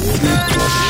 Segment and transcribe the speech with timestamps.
[0.00, 0.89] Sleep Crusher.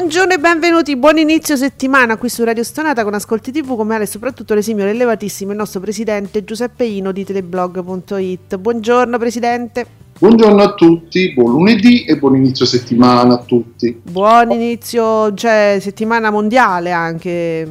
[0.00, 4.04] Buongiorno e benvenuti, buon inizio settimana qui su Radio Stonata con Ascolti TV come Ale
[4.04, 8.56] e soprattutto l'esimio e elevatissimo il nostro presidente Giuseppe Ino di teleblog.it.
[8.56, 9.86] Buongiorno presidente.
[10.18, 14.00] Buongiorno a tutti, buon lunedì e buon inizio settimana a tutti.
[14.02, 17.68] Buon inizio, cioè settimana mondiale anche,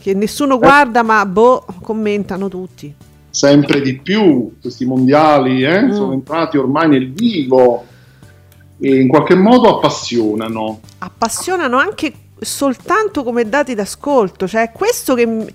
[0.00, 2.92] che nessuno guarda ma boh, commentano tutti.
[3.28, 5.92] Sempre di più questi mondiali eh, mm.
[5.92, 7.84] sono entrati ormai nel vivo
[8.80, 10.80] in qualche modo appassionano.
[10.98, 15.46] Appassionano anche soltanto come dati d'ascolto, cioè è questo che mi,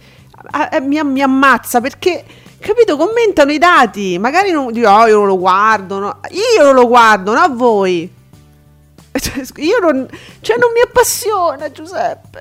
[0.82, 2.24] mi, mi ammazza perché
[2.62, 6.20] capito commentano i dati magari non dico oh, io non lo guardo no.
[6.30, 8.10] io non lo guardo no a voi
[9.12, 10.08] cioè, io non
[10.42, 12.40] cioè non mi appassiona Giuseppe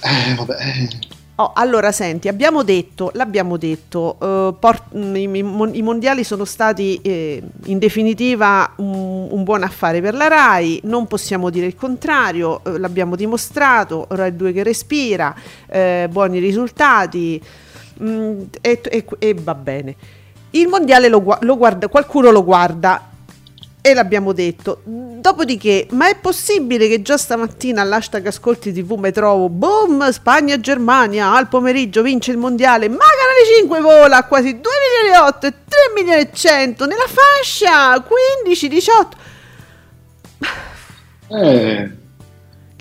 [0.00, 1.11] eh vabbè eh.
[1.36, 7.00] Oh, allora, senti, abbiamo detto, l'abbiamo detto, uh, port- i, i, i, mondiali sono stati
[7.02, 12.60] eh, in definitiva un, un, buon affare per la RAI, non possiamo dire il contrario,
[12.62, 15.34] uh, l'abbiamo dimostrato, RAI 2 che respira,
[15.68, 17.42] eh, buoni risultati
[17.94, 19.96] mh, mm, e, e, e, va bene.
[20.50, 23.11] Il mondiale lo, lo guarda, qualcuno lo guarda,
[23.82, 24.80] e l'abbiamo detto.
[24.84, 31.48] Dopodiché, ma è possibile che già stamattina all'hashtag Ascolti TV mi trovo boom, Spagna-Germania al
[31.48, 35.50] pomeriggio vince il mondiale, ma Canale 5 vola a quasi 2 milioni e 8 e
[35.50, 35.58] 3
[35.94, 39.30] milioni e 100 nella fascia 15-18.
[41.28, 41.90] Eh,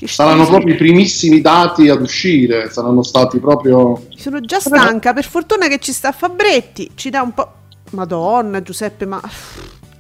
[0.07, 4.07] saranno proprio i primissimi dati ad uscire, saranno stati proprio...
[4.15, 7.53] Sono già stanca, per fortuna che ci sta Fabretti, ci dà un po'...
[7.91, 9.21] Madonna Giuseppe, ma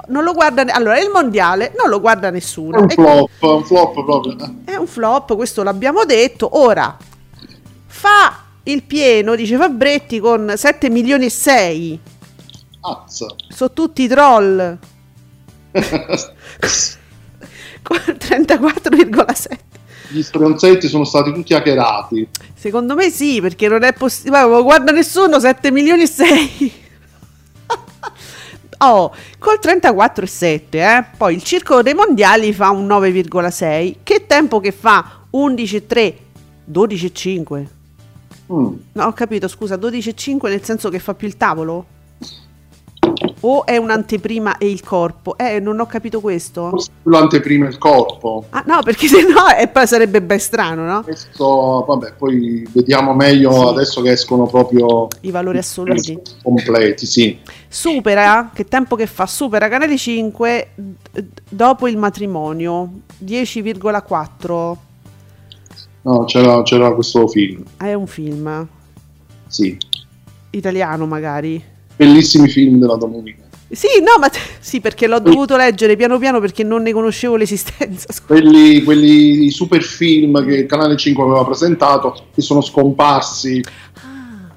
[0.07, 0.63] non lo guarda.
[0.73, 2.77] Allora, il mondiale non lo guarda nessuno.
[2.77, 4.35] È un flop, è un flop proprio.
[4.65, 6.57] È un flop, questo l'abbiamo detto.
[6.59, 6.97] Ora
[7.87, 11.99] fa il pieno, dice Fabretti, con 7 milioni e 6.
[12.81, 13.27] Azza.
[13.49, 14.77] Sono tutti troll.
[17.81, 19.69] con 34,7
[20.11, 22.27] gli stronzetti sono stati tutti hackerati.
[22.53, 24.45] Secondo me sì, perché non è possibile.
[24.61, 26.73] Guarda nessuno, 7 milioni e 6.
[28.83, 31.05] Oh, col 34,7, eh?
[31.15, 33.97] Poi il circolo dei mondiali fa un 9,6.
[34.01, 35.25] Che tempo che fa?
[35.31, 36.13] 11,3,
[36.71, 37.67] 12,5.
[38.51, 38.73] Mm.
[38.93, 41.85] No, ho capito, scusa, 12,5 nel senso che fa più il tavolo?
[43.43, 45.35] O è un'anteprima e il corpo?
[45.37, 46.69] Eh, non ho capito questo.
[46.69, 48.45] Forse l'anteprima e il corpo.
[48.49, 51.01] Ah, no, perché se no e poi sarebbe ben strano, no?
[51.01, 53.67] Questo, vabbè, poi vediamo meglio sì.
[53.67, 57.39] adesso che escono proprio i valori assoluti completi, sì.
[57.67, 59.25] Supera, che tempo che fa?
[59.25, 60.69] Supera Canale 5
[61.49, 62.89] dopo il matrimonio,
[63.23, 64.75] 10,4.
[66.03, 67.63] No, c'era, c'era questo film.
[67.77, 68.67] Ah, è un film?
[69.47, 69.77] Sì.
[70.51, 71.70] Italiano magari?
[72.05, 73.49] Bellissimi film della domenica.
[73.69, 74.29] Sì, no, ma
[74.59, 78.07] sì, perché l'ho dovuto leggere piano piano perché non ne conoscevo l'esistenza.
[78.25, 83.63] Quelli, quelli super film che il Canale 5 aveva presentato, che sono scomparsi.
[83.93, 84.51] Ah.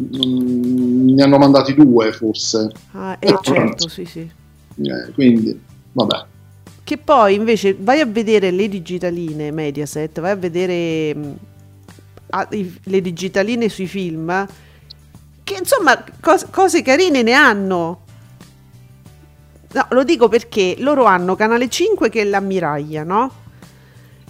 [0.00, 2.70] Mm, ne hanno mandati due, forse.
[2.92, 4.20] Ah, eh, certo, sì, sì.
[4.20, 5.56] Eh, quindi,
[5.92, 6.24] vabbè.
[6.82, 11.36] Che poi invece vai a vedere le digitaline Mediaset, vai a vedere mh,
[12.34, 14.46] mm, le digitaline sui film
[15.48, 18.00] che insomma cos- cose carine ne hanno.
[19.70, 23.30] No, lo dico perché loro hanno Canale 5 che è l'ammiraglia, no?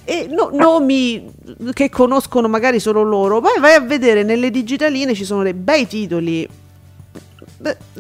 [0.05, 1.31] E no, nomi
[1.73, 3.41] che conoscono magari solo loro.
[3.41, 6.49] Poi vai a vedere nelle digitaline ci sono dei bei titoli.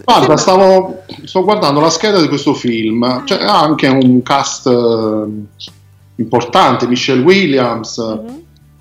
[0.04, 3.24] Guarda, stavo, sto guardando la scheda di questo film.
[3.24, 5.46] C'è anche un cast uh,
[6.16, 8.36] importante: Michelle Williams, mm-hmm.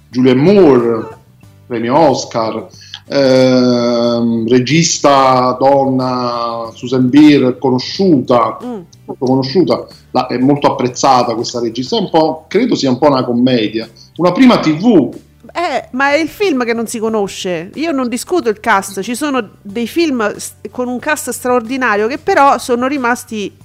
[0.09, 1.17] Julian Moore,
[1.65, 2.67] premio Oscar.
[3.09, 8.79] Ehm, regista donna Susan Beer, conosciuta, mm.
[9.05, 13.07] molto conosciuta, la, è molto apprezzata questa regista, è un po', credo sia un po'
[13.07, 13.87] una commedia.
[14.17, 15.15] Una prima TV
[15.53, 17.71] eh, ma è il film che non si conosce.
[17.75, 20.35] Io non discuto il cast, ci sono dei film
[20.69, 23.55] con un cast straordinario che però sono rimasti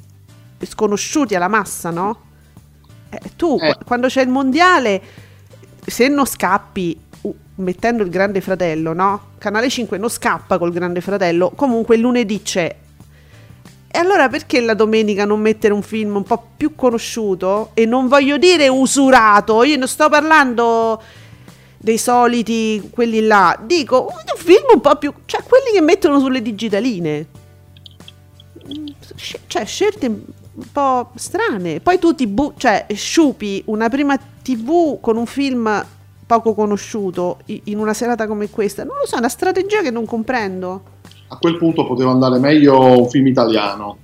[0.58, 2.20] sconosciuti alla massa, no?
[3.10, 3.76] Eh, tu eh.
[3.84, 5.02] quando c'è il mondiale,
[5.84, 6.98] se non scappi
[7.56, 9.20] mettendo il Grande Fratello, no?
[9.38, 12.76] Canale 5 non scappa col Grande Fratello, comunque lunedì c'è.
[13.94, 17.70] E allora perché la domenica non mettere un film un po' più conosciuto?
[17.74, 21.00] E non voglio dire usurato, io non sto parlando
[21.76, 23.58] dei soliti quelli là.
[23.62, 25.12] Dico, un film un po' più...
[25.26, 27.26] cioè quelli che mettono sulle digitaline.
[29.46, 31.80] Cioè, scelte un po' strane.
[31.80, 35.84] Poi tu ti bu- cioè, sciupi una prima TV con un film
[36.26, 38.84] poco conosciuto in una serata come questa.
[38.84, 40.82] Non lo so, è una strategia che non comprendo.
[41.28, 43.98] A quel punto poteva andare meglio un film italiano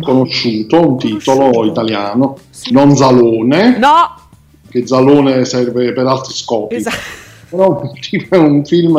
[0.00, 1.66] conosciuto, un titolo conosciuto.
[1.66, 2.72] italiano, sì.
[2.72, 3.78] non Zalone.
[3.78, 4.22] No,
[4.68, 6.76] che Zalone serve per altri scopi.
[6.76, 7.20] Esatto.
[7.50, 7.82] Però
[8.30, 8.98] è un film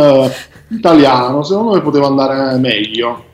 [0.68, 3.26] italiano, secondo me poteva andare meglio.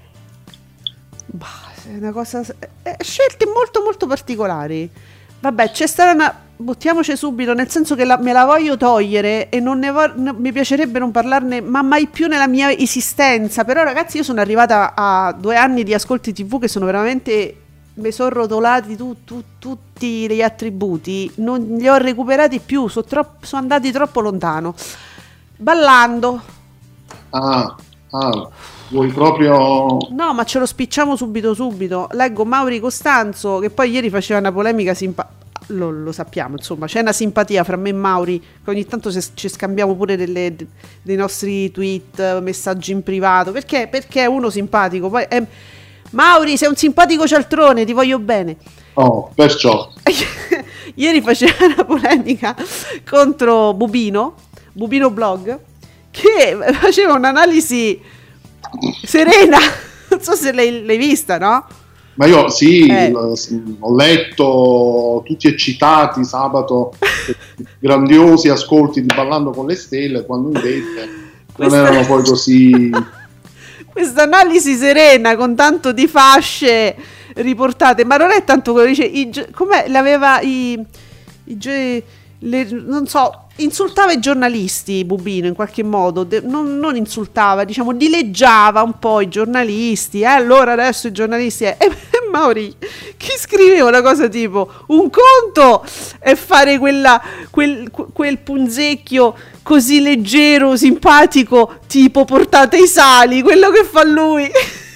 [1.26, 1.48] Bah,
[1.92, 2.42] è una cosa...
[2.82, 4.90] È scelte molto molto particolari.
[5.42, 6.48] Vabbè, c'è stata una...
[6.62, 10.36] Buttiamoci subito, nel senso che la, me la voglio togliere e non ne vo- no,
[10.38, 13.64] mi piacerebbe non parlarne, ma mai più nella mia esistenza.
[13.64, 17.56] Però, ragazzi, io sono arrivata a due anni di ascolti TV che sono veramente
[17.94, 23.62] mi sono rotolati tu, tu, tutti gli attributi, non li ho recuperati più, sono, sono
[23.62, 24.76] andati troppo lontano.
[25.56, 26.42] Ballando.
[27.30, 27.74] Ah,
[28.12, 28.50] ah,
[28.90, 29.98] vuoi proprio...
[30.10, 32.10] No, ma ce lo spicciamo subito subito.
[32.12, 35.38] Leggo Mauri Costanzo, che poi ieri faceva una polemica simpatica.
[35.72, 39.50] Lo, lo, sappiamo, insomma, c'è una simpatia fra me e Mauri, che ogni tanto ci
[39.50, 40.56] scambiamo pure delle,
[41.02, 43.88] dei nostri tweet, messaggi in privato, perché?
[43.88, 45.46] Perché è uno simpatico, poi è,
[46.12, 48.58] Mauri, sei un simpatico cialtrone, ti voglio bene.
[48.94, 49.92] Oh, perciò.
[50.96, 52.56] Ieri faceva una polemica
[53.08, 54.36] contro Bubino,
[54.74, 55.60] Bubino Blog,
[56.10, 58.02] che faceva un'analisi
[59.04, 59.58] serena.
[60.10, 61.66] Non so se l'hai, l'hai vista, no?
[62.20, 63.14] Ma io sì, eh.
[63.14, 66.96] ho letto tutti eccitati sabato,
[67.80, 71.10] grandiosi ascolti di Ballando con le Stelle, quando invece
[71.56, 72.90] non erano poi così
[73.90, 76.94] questa analisi serena con tanto di fasce
[77.36, 80.78] riportate, ma non è tanto quello che dice, i, come l'aveva i,
[81.46, 82.04] i
[82.40, 87.94] le, non so, insultava i giornalisti Bubino in qualche modo, de, non, non, insultava, diciamo,
[87.94, 91.64] dileggiava un po' i giornalisti, eh, allora adesso i giornalisti...
[91.66, 91.92] Eh, e
[92.30, 92.76] Mauri,
[93.18, 95.84] chi scriveva una cosa tipo, un conto
[96.20, 103.84] è fare quella, quel, quel punzecchio così leggero, simpatico, tipo portate i sali, quello che
[103.84, 104.50] fa lui.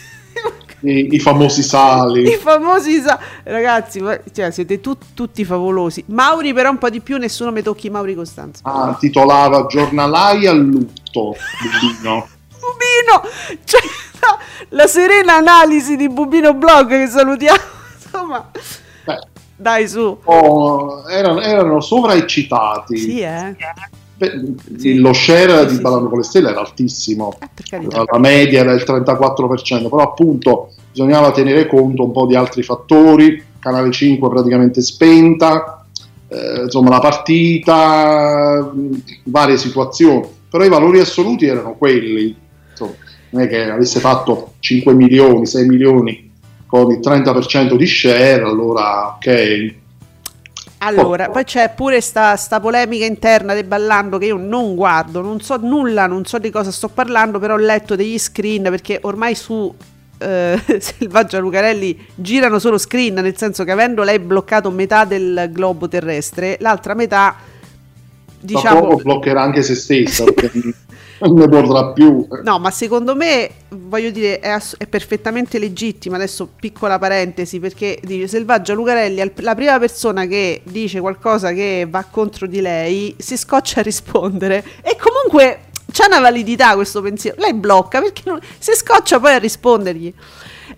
[0.83, 2.23] I, i, famosi sali.
[2.23, 3.23] I famosi sali.
[3.43, 4.03] Ragazzi,
[4.33, 6.03] cioè, siete tu, tutti favolosi.
[6.07, 8.61] Mauri però un po' di più, nessuno mi tocchi Mauri Costanzo.
[8.63, 12.27] Ah, titolava Giornalai a lutto, Bubino.
[12.59, 13.29] Bubino!
[13.63, 14.37] Cioè, no,
[14.69, 17.59] la serena analisi di Bubino Blog che salutiamo.
[18.03, 18.51] Insomma...
[19.05, 19.19] Beh,
[19.55, 20.19] dai su.
[20.25, 22.97] Oh, erano, erano sovraeccitati.
[22.97, 23.55] Sì, eh.
[24.77, 24.95] Sì.
[24.95, 27.35] Lo share sì, di Ballando con le Stelle era altissimo,
[27.71, 32.63] eh, la media era il 34%, però appunto bisognava tenere conto un po' di altri
[32.63, 35.85] fattori, Canale 5 praticamente spenta,
[36.27, 38.71] eh, insomma la partita,
[39.23, 42.35] varie situazioni, però i valori assoluti erano quelli,
[42.69, 42.93] insomma,
[43.29, 46.31] non è che avesse fatto 5 milioni, 6 milioni
[46.65, 49.75] con il 30% di share, allora ok,
[50.85, 51.31] allora, oh.
[51.31, 55.57] poi c'è pure sta, sta, polemica interna del ballando che io non guardo, non so
[55.57, 59.73] nulla, non so di cosa sto parlando, però ho letto degli screen perché ormai su
[60.17, 65.87] eh, Selvaggia Lucarelli girano solo screen, nel senso che avendo lei bloccato metà del globo
[65.87, 67.35] terrestre, l'altra metà
[68.39, 70.25] diciamo bloccherà anche se stessa
[71.27, 72.27] non ne potrà più.
[72.43, 76.15] No, ma secondo me, voglio dire, è, ass- è, perfettamente legittima.
[76.15, 82.05] Adesso, piccola parentesi, perché dice Selvaggia Lucarelli, la prima persona che dice qualcosa che va
[82.09, 84.63] contro di lei, si scoccia a rispondere.
[84.81, 87.39] E comunque c'è una validità questo pensiero.
[87.39, 90.13] Lei blocca perché non, si scoccia poi a rispondergli.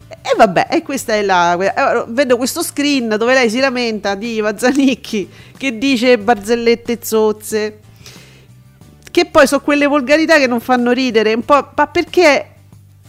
[0.08, 2.06] E vabbè, e questa è la.
[2.08, 7.80] Vedo questo screen dove lei si lamenta di Mazzanicchi che dice barzellette zozze
[9.16, 12.48] che poi sono quelle volgarità che non fanno ridere, un po', ma perché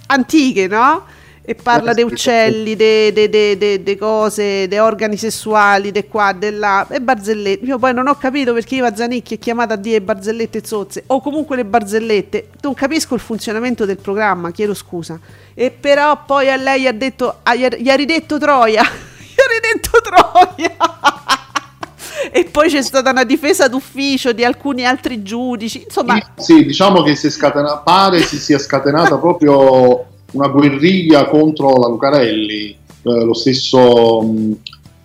[0.07, 1.05] antiche, no?
[1.43, 7.65] e parla di uccelli, di cose, di organi sessuali, di qua, di là, e barzellette.
[7.65, 11.03] Io poi non ho capito perché io a Zanicchi è chiamata a dire barzellette zozze,
[11.09, 12.51] o comunque le barzellette.
[12.61, 15.19] Non capisco il funzionamento del programma, chiedo scusa.
[15.55, 18.83] E però poi a lei ha detto, gli ha ridetto Troia,
[19.19, 20.77] gli ha ridetto Troia.
[22.37, 25.85] E poi c'è stata una difesa d'ufficio di alcuni altri giudici.
[25.85, 31.79] Insomma, sì, diciamo che si è scatenata, pare si sia scatenata proprio una guerriglia contro
[31.79, 34.53] la Lucarelli, eh, lo stesso mh,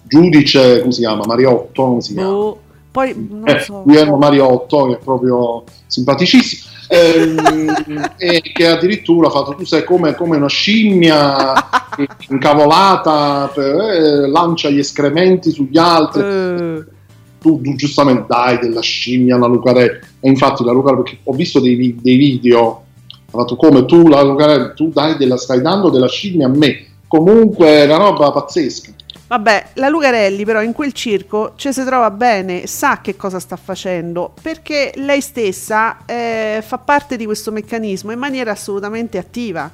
[0.04, 1.24] giudice, come si chiama?
[1.26, 2.34] Mariotto, come si chiama?
[2.34, 2.60] Oh,
[2.92, 3.84] poi non eh, so.
[3.84, 6.70] Guillermo Mariotto, che è proprio simpaticissimo.
[6.90, 11.54] Ehm, e che addirittura ha fatto tu sei come, come una scimmia
[12.28, 17.00] incavolata per, eh, lancia gli escrementi sugli altri uh.
[17.42, 21.60] Tu, tu, giustamente dai della scimmia alla Lucarelli e infatti la Lucarelli perché ho visto
[21.60, 22.84] dei, dei video
[23.32, 26.86] ha fatto come tu, la, tu dai della, stai dando della scimmia a me.
[27.08, 28.92] Comunque è una roba pazzesca.
[29.28, 33.56] Vabbè, la Lucarelli però in quel circo ci si trova bene, sa che cosa sta
[33.56, 39.72] facendo, perché lei stessa eh, fa parte di questo meccanismo in maniera assolutamente attiva.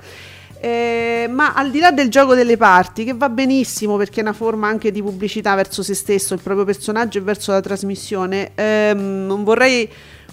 [0.60, 4.34] Eh, ma al di là del gioco delle parti, che va benissimo perché è una
[4.34, 9.26] forma anche di pubblicità verso se stesso, il proprio personaggio e verso la trasmissione, ehm,
[9.26, 9.90] non vorrei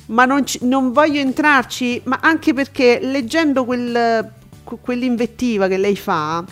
[0.06, 4.30] ma non, ci, non voglio entrarci, ma anche perché leggendo quel,
[4.80, 6.44] quell'invettiva che lei fa,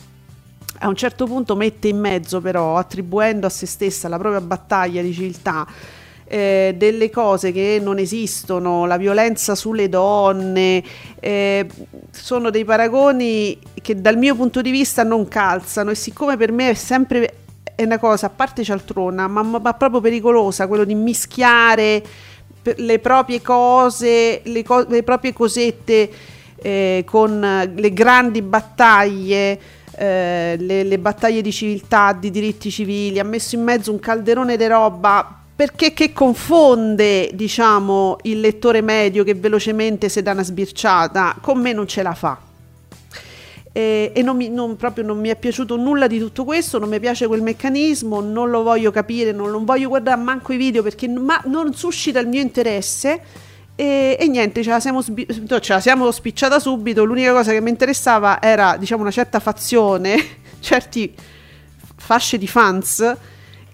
[0.78, 5.02] a un certo punto mette in mezzo però, attribuendo a se stessa la propria battaglia
[5.02, 5.66] di civiltà,
[6.32, 10.82] eh, delle cose che non esistono, la violenza sulle donne,
[11.20, 11.66] eh,
[12.10, 16.70] sono dei paragoni che dal mio punto di vista non calzano e siccome per me
[16.70, 17.34] è sempre
[17.74, 22.02] è una cosa, a parte cialtrona, ma, ma proprio pericolosa, quello di mischiare
[22.62, 26.10] le proprie cose, le, co- le proprie cosette
[26.56, 27.40] eh, con
[27.74, 29.60] le grandi battaglie,
[29.96, 34.56] eh, le, le, battaglie di civiltà, di diritti civili, ha messo in mezzo un calderone
[34.56, 41.36] di roba perché che confonde diciamo il lettore medio che velocemente si dà una sbirciata,
[41.40, 42.36] con me non ce la fa
[43.70, 46.88] e, e non, mi, non, proprio non mi è piaciuto nulla di tutto questo, non
[46.88, 50.82] mi piace quel meccanismo, non lo voglio capire, non, non voglio guardare manco i video
[50.82, 53.20] perché ma, non suscita il mio interesse.
[53.76, 57.04] E, e, niente, ce la, siamo ce la siamo spicciata subito.
[57.04, 60.16] L'unica cosa che mi interessava era, diciamo, una certa fazione,
[60.58, 61.14] certi
[61.94, 63.16] fasce di fans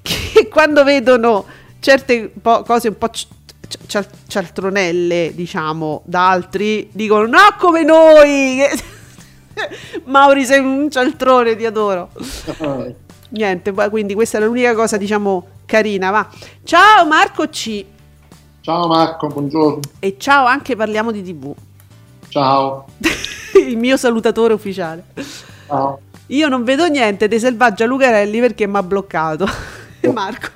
[0.02, 1.46] che quando vedono
[1.80, 3.26] certe po- cose un po' c-
[3.86, 8.60] c- cialtronelle, diciamo, da altri, dicono no come noi.
[10.04, 12.10] Mauri sei un cialtrone, ti adoro.
[13.30, 16.26] Niente, quindi questa è l'unica cosa, diciamo, carina, va.
[16.64, 17.84] Ciao Marco C.
[18.62, 19.80] Ciao Marco, buongiorno.
[19.98, 21.54] E ciao, anche parliamo di TV.
[22.28, 22.86] Ciao.
[23.66, 25.04] Il mio salutatore ufficiale.
[25.66, 26.00] Ciao.
[26.28, 29.46] Io non vedo niente dei Selvaggia Lucarelli perché mi ha bloccato.
[30.04, 30.12] Oh.
[30.12, 30.48] Marco.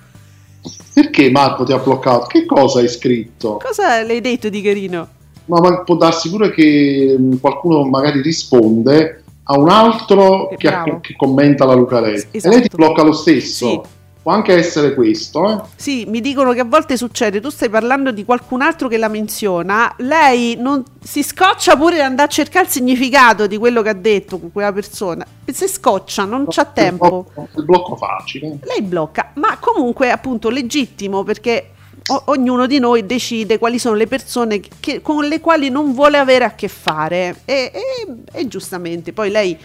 [0.93, 2.27] Perché Marco ti ha bloccato?
[2.27, 3.59] Che cosa hai scritto?
[3.63, 5.09] Cosa le hai detto di carino?
[5.47, 11.01] ma, ma può darsi pure che mm, qualcuno magari risponde a un altro che, ha,
[11.01, 12.47] che, commenta la Lucarelli esatto.
[12.47, 12.77] e lei ti esatto.
[12.77, 13.69] blocca lo stesso.
[13.69, 13.81] Sì.
[14.23, 15.51] Può anche essere questo.
[15.51, 15.61] Eh?
[15.75, 19.09] Sì, mi dicono che a volte succede, tu stai parlando di qualcun altro che la
[19.09, 23.89] menziona, lei non, si scoccia pure di andare a cercare il significato di quello che
[23.89, 25.27] ha detto quella persona.
[25.45, 27.05] Se scoccia, non no, c'ha tempo.
[27.05, 28.59] Il blocco, il blocco facile.
[28.63, 31.71] Lei blocca, ma comunque appunto legittimo perché
[32.07, 36.19] o- ognuno di noi decide quali sono le persone che, con le quali non vuole
[36.19, 39.59] avere a che fare e, e, e giustamente poi lei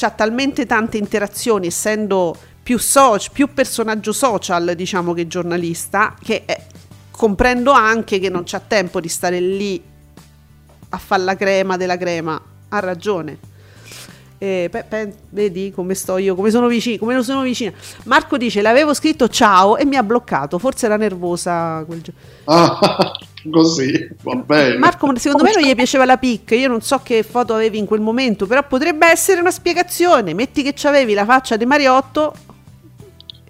[0.00, 6.62] ha talmente tante interazioni essendo più, soci, più personaggio social diciamo che giornalista che eh,
[7.10, 9.82] comprendo anche che non c'ha tempo di stare lì
[10.90, 13.50] a fare la crema della crema ha ragione
[14.42, 17.70] eh, pe, pe, vedi come sto io, come sono vicino, come non sono vicina.
[18.06, 20.58] Marco dice: L'avevo scritto ciao e mi ha bloccato.
[20.58, 22.20] Forse era nervosa quel giorno.
[22.46, 23.12] Ah,
[23.48, 24.78] così va bene.
[24.78, 26.50] Marco, secondo me non gli piaceva la pic.
[26.50, 30.34] Io non so che foto avevi in quel momento, però potrebbe essere una spiegazione.
[30.34, 32.34] Metti che c'avevi la faccia di Mariotto,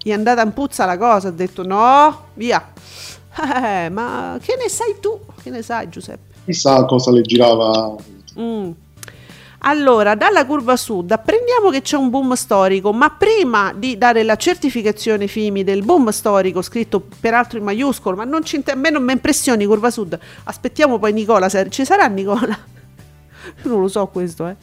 [0.03, 1.29] gli è andata in puzza la cosa.
[1.29, 2.71] Ha detto: No, via.
[3.35, 5.19] Eh, ma che ne sai tu?
[5.41, 6.33] Che ne sai, Giuseppe?
[6.45, 7.95] Chissà cosa le girava.
[8.37, 8.71] Mm.
[9.65, 14.35] Allora, dalla curva sud apprendiamo che c'è un boom storico, ma prima di dare la
[14.35, 19.03] certificazione FIMI del boom storico, scritto peraltro in maiuscolo, ma non ci, a me non
[19.03, 22.57] mi impressioni curva sud, aspettiamo poi Nicola, ci sarà Nicola?
[23.63, 24.55] non lo so questo, eh.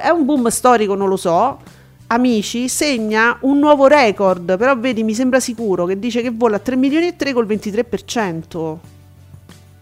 [0.00, 1.58] È un boom storico, non lo so.
[2.06, 6.58] Amici, segna un nuovo record, però vedi, mi sembra sicuro che dice che vola a
[6.58, 8.76] 3 milioni e 3 col 23%.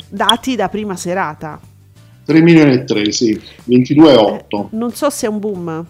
[0.09, 1.61] Dati da prima serata.
[2.25, 4.37] 3 milioni e 3, sì, 22,8.
[4.39, 5.87] Eh, non so se è un boom.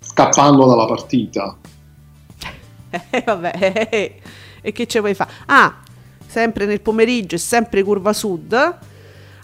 [0.00, 1.56] scappando dalla partita.
[3.10, 4.20] Eh, vabbè, eh,
[4.62, 5.30] e che ce vuoi fare?
[5.46, 5.82] Ah,
[6.26, 8.78] sempre nel pomeriggio e sempre curva sud,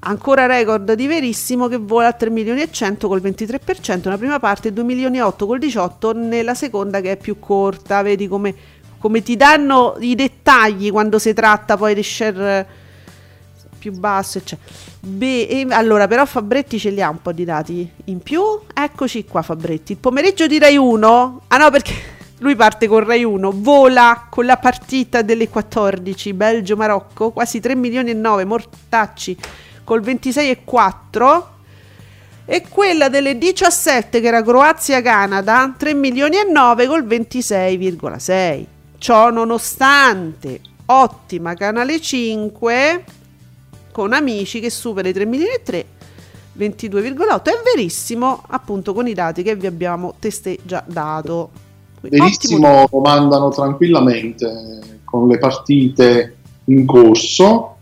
[0.04, 4.38] ancora record di Verissimo che vola a 3 milioni e 100 col 23% nella prima
[4.38, 8.26] parte e 2 milioni e 8 col 18 nella seconda che è più corta, vedi
[8.26, 8.54] come,
[8.98, 12.66] come ti danno i dettagli quando si tratta poi di share
[13.78, 14.70] più basso eccetera.
[15.00, 18.42] Beh, allora però Fabretti ce li ha un po' di dati in più,
[18.72, 21.92] eccoci qua Fabretti, il pomeriggio di Rai 1, ah no perché
[22.38, 28.10] lui parte con Rai 1, vola con la partita delle 14, Belgio-Marocco, quasi 3 milioni
[28.10, 29.36] e 9, Mortacci
[29.92, 31.42] col 26,4
[32.46, 38.64] e quella delle 17 che era Croazia-Canada 3 milioni e 9 col 26,6
[38.96, 43.04] ciò nonostante ottima Canale 5
[43.92, 45.86] con amici che supera i 3 milioni e 3
[46.58, 51.50] 22,8 è verissimo appunto con i dati che vi abbiamo testé già dato
[52.00, 57.76] Verissimo comandano tranquillamente con le partite in corso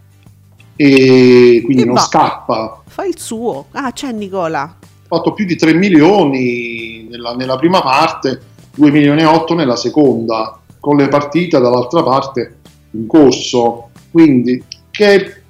[0.83, 2.01] e quindi e non va.
[2.01, 2.83] scappa.
[2.87, 3.67] Fa il suo.
[3.73, 4.63] Ah, c'è Nicola.
[4.63, 8.41] Ha fatto più di 3 milioni nella, nella prima parte,
[8.77, 12.61] 2 milioni e 8 nella seconda, con le partite dall'altra parte
[12.93, 13.91] in corso.
[14.11, 15.43] Quindi, che,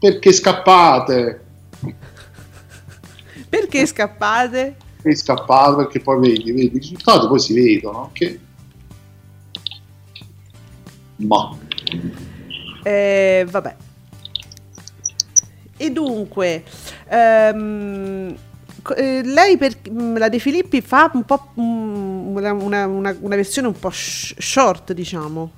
[0.00, 1.44] perché scappate?
[3.48, 4.76] Perché scappate?
[5.02, 8.40] è scappato perché poi vedi, vedi i risultati poi si vedono che
[11.18, 11.56] ma
[12.82, 13.76] eh, vabbè
[15.76, 16.64] e dunque
[17.08, 18.36] ehm,
[18.96, 23.68] eh, lei per mm, la De Filippi fa un po' mm, una, una, una, versione
[23.68, 25.50] un po' sh- short diciamo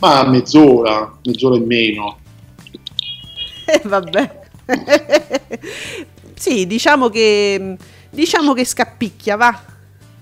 [0.00, 2.18] ma mezz'ora mezz'ora in meno
[3.66, 4.40] e eh, vabbè
[6.34, 7.76] sì diciamo che
[8.14, 9.58] Diciamo che scappicchia, va.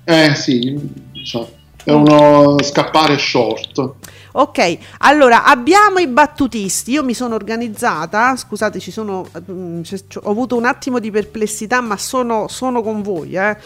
[0.04, 0.78] Eh sì,
[1.10, 1.48] diciamo,
[1.82, 3.94] è uno scappare short.
[4.32, 6.92] Ok, allora abbiamo i battutisti.
[6.92, 8.36] Io mi sono organizzata.
[8.36, 9.82] Scusate, ci sono, mm,
[10.22, 13.34] ho avuto un attimo di perplessità, ma sono, sono con voi.
[13.34, 13.56] Eh.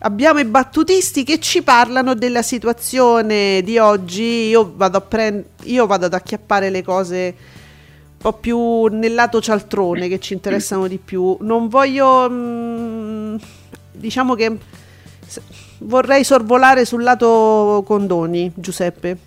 [0.00, 4.48] Abbiamo i battutisti che ci parlano della situazione di oggi.
[4.48, 7.34] Io vado, prend- io vado ad acchiappare le cose
[8.12, 11.36] un po' più nel lato cialtrone che ci interessano di più.
[11.40, 12.30] Non voglio.
[12.30, 13.36] Mh, mm,
[13.90, 14.56] diciamo che
[15.78, 19.18] vorrei sorvolare sul lato condoni, Giuseppe,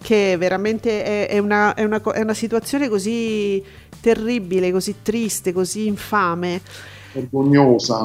[0.00, 3.62] che veramente è, è, una, è, una, è una situazione così
[4.00, 6.60] terribile, così triste, così infame.
[7.12, 8.04] Vergognosa.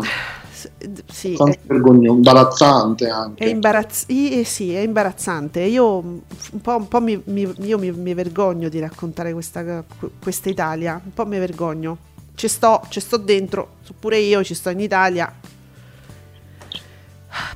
[1.10, 3.44] Sì, è, vergognoso, imbarazzante anche.
[3.44, 5.62] È, imbarazz- eh, sì, è imbarazzante.
[5.62, 9.84] Io un po', un po mi, mi, io mi, mi, vergogno di raccontare questa,
[10.22, 11.98] questa Italia, un po' mi vergogno.
[12.36, 15.32] Ci sto, ci sto dentro, pure io ci sto in Italia,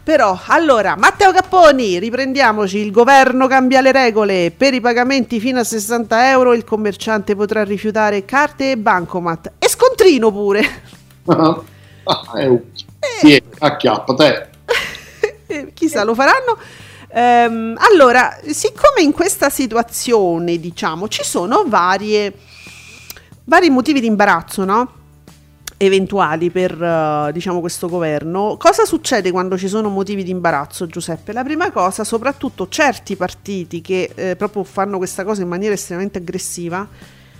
[0.03, 5.63] però, allora, Matteo Capponi, riprendiamoci, il governo cambia le regole, per i pagamenti fino a
[5.63, 10.61] 60 euro il commerciante potrà rifiutare carte e bancomat, e scontrino pure.
[11.25, 11.61] ah,
[12.39, 12.61] eh,
[13.19, 14.49] sì, acchiappa te.
[15.49, 16.57] Eh, chissà, lo faranno?
[17.09, 22.33] Ehm, allora, siccome in questa situazione, diciamo, ci sono varie,
[23.45, 24.96] vari motivi di imbarazzo, no?
[25.77, 28.57] Eventuali per uh, diciamo questo governo.
[28.57, 31.33] Cosa succede quando ci sono motivi di imbarazzo, Giuseppe?
[31.33, 36.17] La prima cosa, soprattutto certi partiti che eh, proprio fanno questa cosa in maniera estremamente
[36.17, 36.87] aggressiva,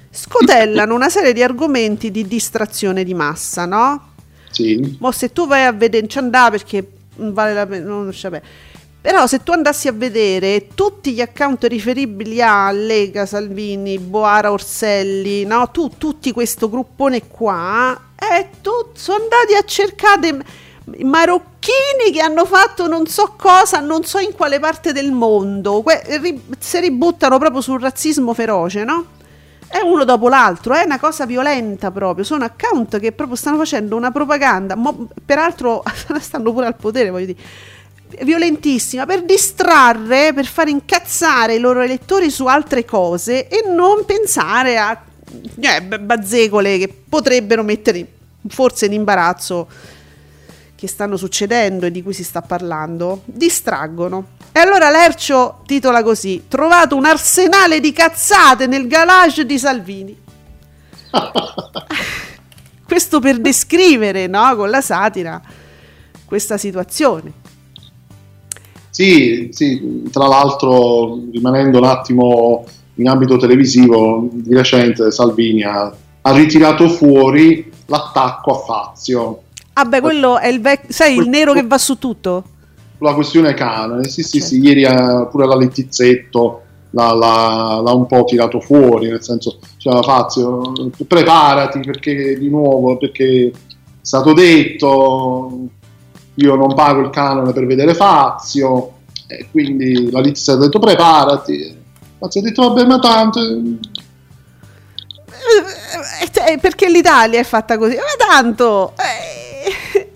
[0.10, 4.14] scotellano una serie di argomenti di distrazione di massa, no?
[4.52, 4.98] Sì.
[5.00, 8.42] Ma se tu vai a vedere, non ci andà perché vale la pena, non vabbè.
[9.08, 15.46] Però se tu andassi a vedere tutti gli account riferibili a Lega, Salvini, Boara, Orselli,
[15.46, 15.72] no?
[15.72, 18.50] Tu, tutti questo gruppone qua, eh,
[18.96, 20.38] sono andati a cercare
[21.04, 26.04] marocchini che hanno fatto non so cosa, non so in quale parte del mondo, que-
[26.22, 29.06] ri- si ributtano proprio sul razzismo feroce, no?
[29.70, 32.26] È uno dopo l'altro, è una cosa violenta proprio.
[32.26, 35.82] Sono account che proprio stanno facendo una propaganda, mo, peraltro
[36.20, 37.40] stanno pure al potere, voglio dire
[38.22, 44.78] violentissima per distrarre, per far incazzare i loro elettori su altre cose e non pensare
[44.78, 45.02] a
[45.60, 48.06] eh, bazzecole che potrebbero mettere
[48.48, 49.68] forse in imbarazzo
[50.76, 54.36] che stanno succedendo e di cui si sta parlando, distraggono.
[54.52, 60.16] E allora Lercio titola così: Trovato un arsenale di cazzate nel garage di Salvini.
[62.86, 65.42] Questo per descrivere, no, con la satira,
[66.26, 67.46] questa situazione.
[68.98, 76.32] Sì, sì, tra l'altro rimanendo un attimo in ambito televisivo, di recente Salvini ha, ha
[76.32, 79.42] ritirato fuori l'attacco a Fazio.
[79.74, 82.44] Ah beh, quello è il vecchio, sai, il nero che va su tutto?
[82.98, 84.06] sulla questione canone.
[84.06, 84.56] Sì, sì, certo.
[84.56, 89.60] sì, ieri eh, pure la Lettizzetto l'ha, l'ha, l'ha, un po' tirato fuori, nel senso,
[89.78, 93.52] cioè, Fazio, preparati perché di nuovo, perché è
[94.02, 95.68] stato detto,
[96.38, 98.94] io non pago il canone per vedere Fazio,
[99.28, 101.76] e quindi la Lizia ha detto preparati.
[102.18, 103.40] Fazio ha detto vabbè ma tanto...
[106.20, 108.94] Eh, eh, perché l'Italia è fatta così, ma tanto...
[108.98, 109.46] Eh.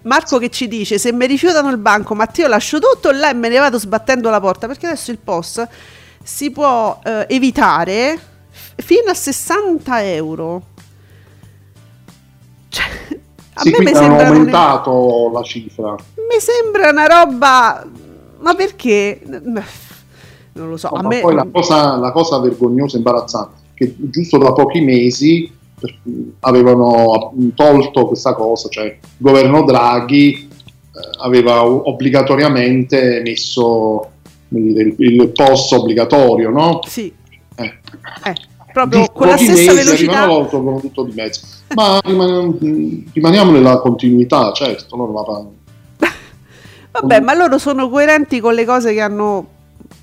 [0.03, 3.49] Marco che ci dice se mi rifiutano il banco Matteo lascio tutto là e me
[3.49, 5.63] ne vado sbattendo la porta perché adesso il POS
[6.23, 8.19] si può eh, evitare
[8.77, 10.63] fino a 60 euro
[13.61, 15.31] sì, me mi sembra aumentato un...
[15.33, 17.87] la cifra mi sembra una roba
[18.39, 21.21] ma perché non lo so no, a me...
[21.21, 25.59] poi la cosa, la cosa vergognosa e imbarazzante che giusto da pochi mesi
[26.41, 30.47] avevano tolto questa cosa, cioè il governo Draghi eh,
[31.19, 34.09] aveva obbligatoriamente messo
[34.47, 36.79] dire, il post obbligatorio, no?
[36.85, 37.11] Sì.
[37.55, 37.79] Eh.
[38.23, 38.35] Eh,
[38.71, 40.25] proprio con la stessa velocità.
[40.25, 41.41] l'autoprodotto di mezzo.
[41.75, 42.57] Ma rimaniamo,
[43.13, 45.13] rimaniamo nella continuità, certo, loro
[45.99, 46.07] la
[46.99, 49.47] Vabbè, ma loro sono coerenti con le cose che hanno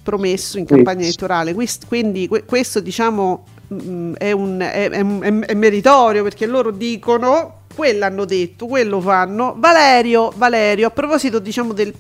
[0.03, 1.55] promesso in campagna elettorale,
[1.87, 8.25] quindi questo diciamo Mm, è, un, è, è, è, meritorio perché loro dicono, quello hanno
[8.25, 9.55] detto, quello fanno.
[9.59, 11.93] Valerio, Valerio, a proposito diciamo del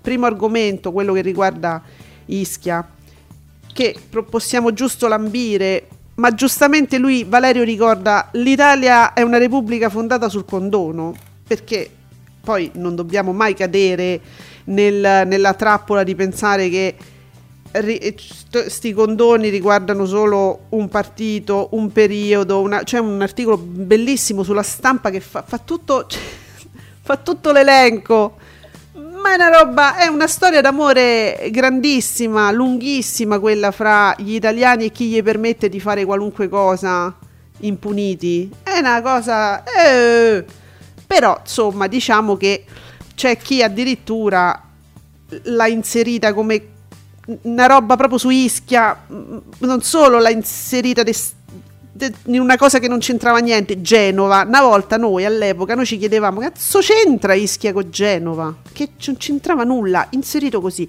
[0.00, 1.82] primo argomento, quello che riguarda
[2.26, 2.86] Ischia,
[3.72, 3.96] che
[4.28, 11.14] possiamo giusto lambire, ma giustamente lui, Valerio, ricorda l'Italia è una repubblica fondata sul condono,
[11.46, 11.88] perché
[12.42, 14.20] poi non dobbiamo mai cadere
[14.64, 16.94] nel, nella trappola di pensare che
[18.50, 25.10] questi condoni riguardano solo un partito, un periodo, una, c'è un articolo bellissimo sulla stampa
[25.10, 26.06] che fa, fa, tutto,
[27.00, 28.36] fa tutto l'elenco.
[29.22, 34.90] Ma è una roba, è una storia d'amore grandissima, lunghissima quella fra gli italiani e
[34.92, 37.14] chi gli permette di fare qualunque cosa
[37.60, 38.50] impuniti.
[38.62, 39.62] È una cosa...
[39.64, 40.44] Eh,
[41.06, 42.64] però insomma diciamo che
[43.14, 44.68] c'è chi addirittura
[45.42, 46.68] l'ha inserita come
[47.42, 51.18] una roba proprio su Ischia, mm, non solo l'ha inserita de, de,
[52.26, 54.44] in una cosa che non c'entrava niente, Genova.
[54.46, 58.54] Una volta noi all'epoca noi ci chiedevamo, cazzo c'entra Ischia con Genova?
[58.72, 60.88] Che non c'entrava nulla, inserito così.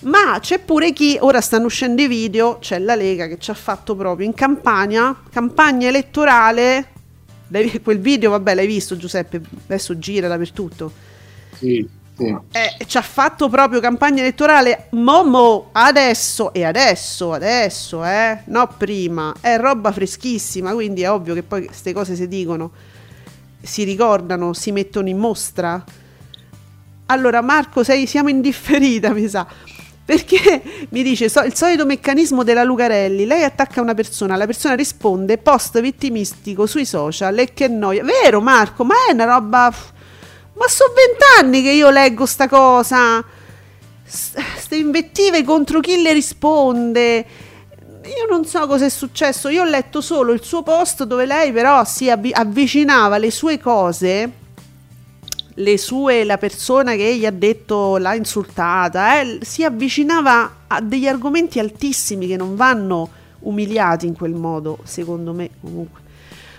[0.00, 3.54] Ma c'è pure chi, ora stanno uscendo i video, c'è la Lega che ci ha
[3.54, 6.88] fatto proprio in campagna, campagna elettorale,
[7.82, 10.92] quel video vabbè l'hai visto Giuseppe, adesso gira dappertutto.
[11.54, 12.00] Sì
[12.52, 19.34] Eh, ci ha fatto proprio campagna elettorale Momo adesso e adesso, adesso, eh, no prima,
[19.40, 22.70] è roba freschissima, quindi è ovvio che poi queste cose si dicono,
[23.60, 25.82] si ricordano, si mettono in mostra.
[27.06, 29.46] Allora Marco, sei, siamo indifferita, mi sa.
[30.04, 34.74] Perché mi dice so, il solito meccanismo della Lucarelli, lei attacca una persona, la persona
[34.74, 38.02] risponde post vittimistico sui social e che noia.
[38.02, 39.72] Vero Marco, ma è una roba
[40.54, 43.24] ma sono vent'anni che io leggo sta cosa.
[44.04, 47.26] Ste invettive contro chi le risponde.
[48.04, 49.48] Io non so cosa è successo.
[49.48, 54.40] Io ho letto solo il suo post dove lei però si avvicinava alle sue cose.
[55.54, 61.06] Le sue, la persona che gli ha detto l'ha insultata, eh, si avvicinava a degli
[61.06, 63.10] argomenti altissimi che non vanno
[63.40, 66.00] umiliati in quel modo, secondo me comunque.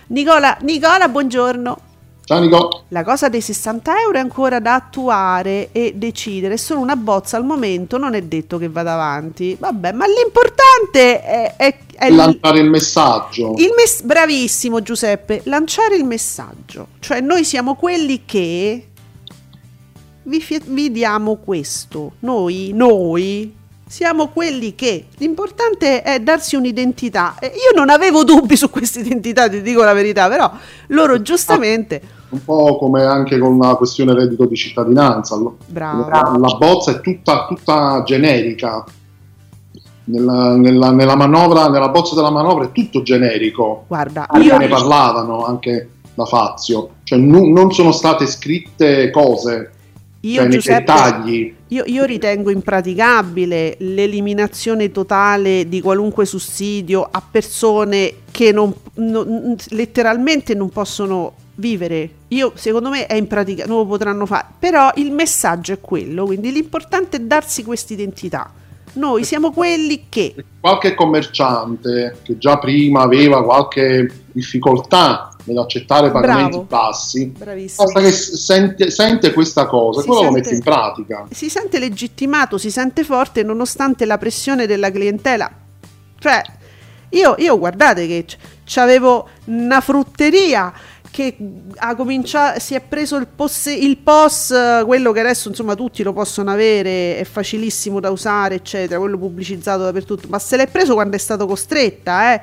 [0.08, 1.83] Nicola, Nicola, buongiorno.
[2.26, 2.84] Ciao Nico.
[2.88, 7.44] La cosa dei 60 euro è ancora da attuare e decidere, solo una bozza al
[7.44, 9.54] momento, non è detto che vada avanti.
[9.60, 13.52] Vabbè, ma l'importante è, è, è lanciare il messaggio.
[13.58, 16.88] Il mes- bravissimo Giuseppe, lanciare il messaggio.
[16.98, 18.88] Cioè noi siamo quelli che
[20.22, 22.12] vi, fi- vi diamo questo.
[22.20, 23.54] Noi, noi
[23.86, 27.36] siamo quelli che l'importante è darsi un'identità.
[27.42, 30.50] Io non avevo dubbi su questa identità, ti dico la verità, però
[30.88, 35.40] loro giustamente un po' come anche con la questione reddito di cittadinanza.
[35.66, 36.08] Bravo.
[36.08, 38.84] La, la bozza è tutta, tutta generica.
[40.06, 43.84] Nella, nella, nella, manovra, nella bozza della manovra è tutto generico.
[43.86, 49.73] Guarda, io ne parlavano anche da Fazio, cioè n- non sono state scritte cose
[50.24, 51.54] io, cioè, Giuseppe, dettagli.
[51.68, 60.54] Io, io, ritengo impraticabile l'eliminazione totale di qualunque sussidio a persone che non, non, letteralmente
[60.54, 62.10] non possono vivere.
[62.28, 64.46] Io, secondo me, è impraticabile, non lo potranno fare.
[64.58, 68.50] Però il messaggio è quello, quindi l'importante è darsi questa identità.
[68.94, 70.34] Noi siamo quelli che...
[70.60, 76.64] Qualche commerciante che già prima aveva qualche difficoltà nell'accettare pagamenti Bravo.
[76.64, 77.84] bassi, Bravissimo.
[77.84, 81.26] basta che sente, sente questa cosa e poi lo mette in pratica.
[81.30, 85.50] Si sente legittimato, si sente forte nonostante la pressione della clientela.
[86.18, 86.42] Cioè,
[87.10, 88.26] io, io guardate che
[88.76, 90.72] avevo una frutteria
[91.14, 91.36] che
[91.76, 96.12] ha cominciato, si è preso il, POS, il POS, quello che adesso insomma tutti lo
[96.12, 101.14] possono avere, è facilissimo da usare, eccetera, quello pubblicizzato dappertutto, ma se l'è preso quando
[101.14, 102.40] è stato costretta, eh.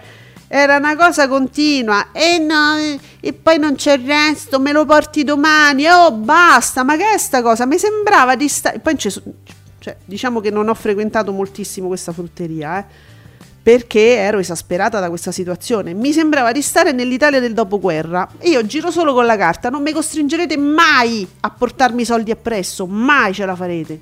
[0.53, 2.75] Era una cosa continua, e no,
[3.21, 7.17] e poi non c'è il resto, me lo porti domani, oh basta, ma che è
[7.17, 7.65] sta cosa?
[7.65, 8.79] Mi sembrava di stare...
[8.79, 12.85] Poi cioè, diciamo che non ho frequentato moltissimo questa frutteria, eh
[13.63, 15.93] perché ero esasperata da questa situazione.
[15.93, 18.27] Mi sembrava di stare nell'Italia del dopoguerra.
[18.41, 22.87] Io giro solo con la carta, non mi costringerete mai a portarmi i soldi appresso,
[22.87, 23.99] mai ce la farete.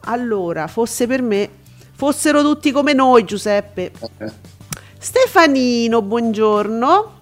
[0.00, 1.48] Allora, fosse per me,
[1.94, 3.92] fossero tutti come noi, Giuseppe.
[3.98, 4.32] Okay.
[5.02, 7.18] Stefanino, buongiorno.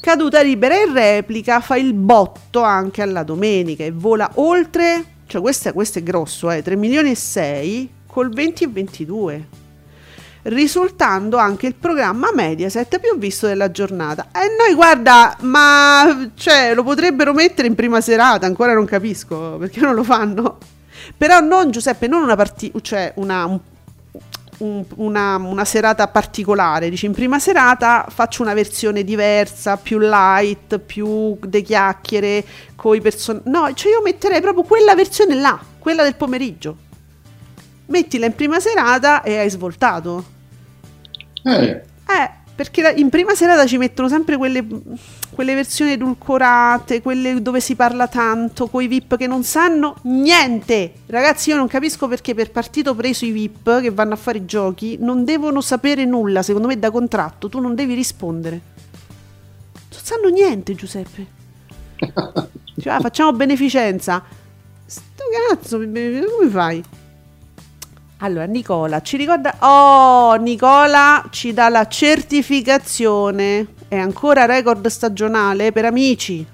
[0.00, 5.68] Caduta libera in replica, fa il botto anche alla domenica e vola oltre, cioè questo
[5.68, 9.48] è, grosso, eh, 3 milioni e 6 col 20 e 22
[10.44, 14.28] risultando anche il programma Mediaset più visto della giornata.
[14.32, 19.80] E noi guarda, ma cioè, lo potrebbero mettere in prima serata, ancora non capisco perché
[19.80, 20.56] non lo fanno.
[21.14, 23.60] Però non Giuseppe, non una partita, cioè una, un,
[24.58, 26.90] una, una, serata particolare.
[26.90, 32.44] Dici in prima serata faccio una versione diversa, più light, più de chiacchiere,
[32.74, 33.48] con i personaggi.
[33.48, 36.76] No, cioè io metterei proprio quella versione là, quella del pomeriggio.
[37.86, 40.24] Mettila in prima serata e hai svoltato.
[41.42, 41.82] Eh.
[42.06, 44.66] eh perché in prima serata ci mettono sempre quelle,
[45.38, 50.94] quelle, versioni edulcorate, quelle dove si parla tanto, con i VIP che non sanno niente.
[51.06, 54.44] Ragazzi, io non capisco perché per partito preso i VIP che vanno a fare i
[54.44, 58.60] giochi non devono sapere nulla, secondo me da contratto, tu non devi rispondere.
[59.92, 61.26] Non sanno niente, Giuseppe.
[62.80, 64.20] cioè, ah, facciamo beneficenza.
[64.86, 66.82] Sto cazzo, come fai?
[68.16, 69.54] Allora, Nicola ci ricorda.
[69.60, 73.77] Oh, Nicola ci dà la certificazione.
[73.88, 76.46] È ancora record stagionale per amici.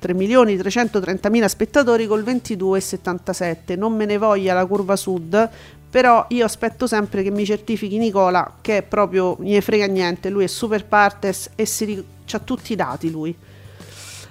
[0.00, 3.76] 3.330.000 spettatori col 22,77.
[3.76, 5.50] Non me ne voglia la curva sud,
[5.90, 10.44] però io aspetto sempre che mi certifichi Nicola, che è proprio, ne frega niente, lui
[10.44, 13.36] è super partes e si, ha tutti i dati lui.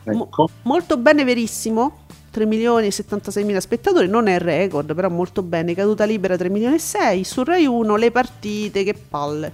[0.03, 0.29] Ecco.
[0.33, 2.05] Mo- molto bene, verissimo.
[2.31, 6.49] 3 milioni e 76 mila spettatori, non è record, però molto bene, caduta libera 3
[6.49, 9.51] milioni e 6, su Rai 1 le partite, che palle.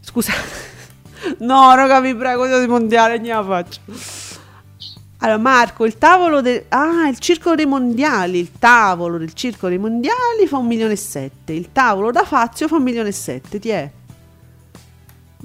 [0.00, 0.32] Scusa,
[1.38, 3.80] no raga vi prego, io di mondiale, ne la faccio.
[5.18, 6.64] Allora Marco, il tavolo del...
[6.68, 10.96] Ah, il circolo dei mondiali, il tavolo del circolo dei mondiali fa 1 milione e
[10.96, 13.90] 7, il tavolo da Fazio fa 1 milione e 7, ti è?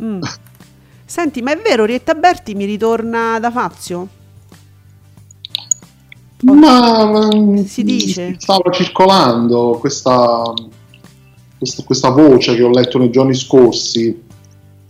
[0.02, 0.22] Mm.
[1.06, 4.08] Senti, ma è vero, Rietta Berti mi ritorna da Fazio?
[6.44, 7.30] Ma
[7.66, 10.42] si dice stava circolando questa,
[11.58, 14.24] questa, questa, voce che ho letto nei giorni scorsi,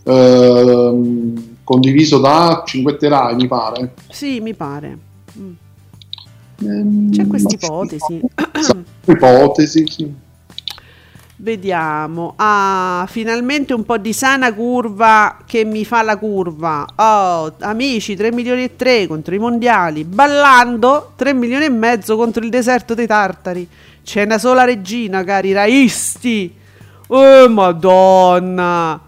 [0.04, 1.32] eh,
[1.64, 3.94] condiviso da Cinquetterai, mi pare.
[4.10, 4.98] Sì, mi pare.
[5.38, 7.10] Mm.
[7.10, 8.20] C'è questa ipotesi.
[9.06, 10.14] Ipotesi, sì.
[11.36, 12.34] Vediamo.
[12.36, 16.86] Ah, finalmente un po' di sana curva che mi fa la curva.
[16.94, 20.04] Oh, amici, 3 milioni e 3 contro i mondiali.
[20.04, 23.66] Ballando 3 milioni e mezzo contro il deserto dei tartari.
[24.04, 26.54] C'è una sola regina, cari raisti.
[27.08, 29.00] Oh, madonna.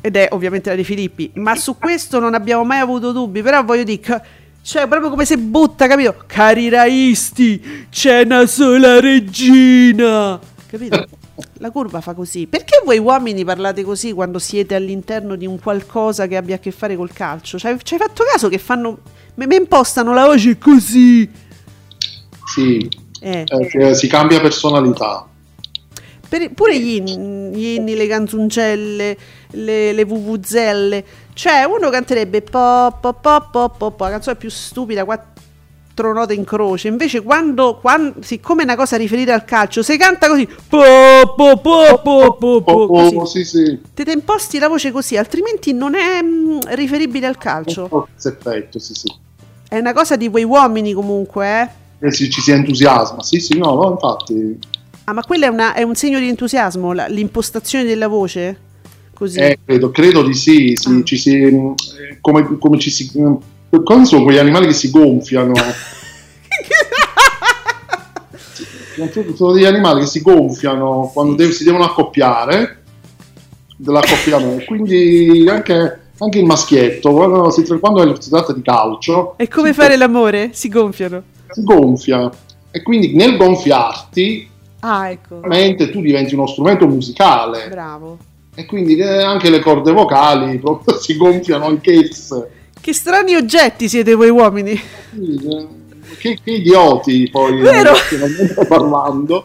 [0.00, 1.30] Ed è ovviamente la di Filippi.
[1.34, 3.42] Ma su questo non abbiamo mai avuto dubbi.
[3.42, 4.24] Però voglio dire...
[4.62, 6.16] Cioè, proprio come se butta, capito?
[6.26, 10.38] Cari raisti, c'è una sola regina.
[10.66, 11.06] Capito?
[11.54, 12.46] La curva fa così.
[12.46, 16.72] Perché voi uomini parlate così quando siete all'interno di un qualcosa che abbia a che
[16.72, 17.58] fare col calcio?
[17.58, 18.98] Ci hai fatto caso che fanno.
[19.34, 21.28] Mi impostano la voce così?
[22.44, 22.86] Sì,
[23.22, 23.46] eh.
[23.46, 25.26] Eh, si cambia personalità.
[26.28, 29.18] Per, pure gli inni, gli inni, le canzoncelle,
[29.52, 31.04] le, le vuvuzelle.
[31.32, 36.34] Cioè, uno canterebbe po po po po po, po la canzone più stupida, quattro note
[36.34, 36.88] in croce.
[36.88, 40.46] Invece, quando, quando siccome è una cosa riferita al calcio, si canta così.
[40.46, 43.44] Po, po, po, po, po, po, così.
[43.44, 43.80] Sì, sì.
[43.94, 48.08] Te te imposti la voce così, altrimenti non è mh, mm, riferibile al calcio.
[48.22, 49.12] Effetto, sì, sì.
[49.68, 51.60] È una cosa di quei uomini comunque,
[52.00, 52.06] eh?
[52.06, 53.22] eh sì, ci si entusiasma.
[53.22, 54.58] Sì, sì, no, no infatti.
[55.04, 58.68] Ah, ma quello è, una, è un segno di entusiasmo, la, l'impostazione della voce?
[59.20, 59.38] Così.
[59.38, 61.02] Eh, credo, credo di sì, sì ah.
[61.04, 61.72] ci si, mm,
[62.22, 63.34] come, come ci si mm,
[63.84, 65.52] Cosa sono quegli animali che si gonfiano?
[69.34, 71.52] sono degli animali che si gonfiano quando sì.
[71.52, 72.82] si devono accoppiare
[73.76, 79.34] dell'accoppiamento quindi anche anche il maschietto, quando si, quando si tratta di calcio...
[79.36, 80.50] È come fare l'amore?
[80.52, 81.22] Si gonfiano.
[81.48, 82.30] Si gonfia.
[82.70, 84.48] E quindi nel gonfiarti,
[84.80, 85.40] ah, ecco.
[85.90, 87.68] tu diventi uno strumento musicale.
[87.68, 88.18] Bravo.
[88.54, 92.50] E quindi eh, anche le corde vocali proprio si gonfiano anch'esse.
[92.80, 94.72] Che strani oggetti siete voi uomini.
[94.72, 95.68] Eh,
[96.18, 97.92] che, che idioti poi Vero?
[98.66, 99.44] parlando.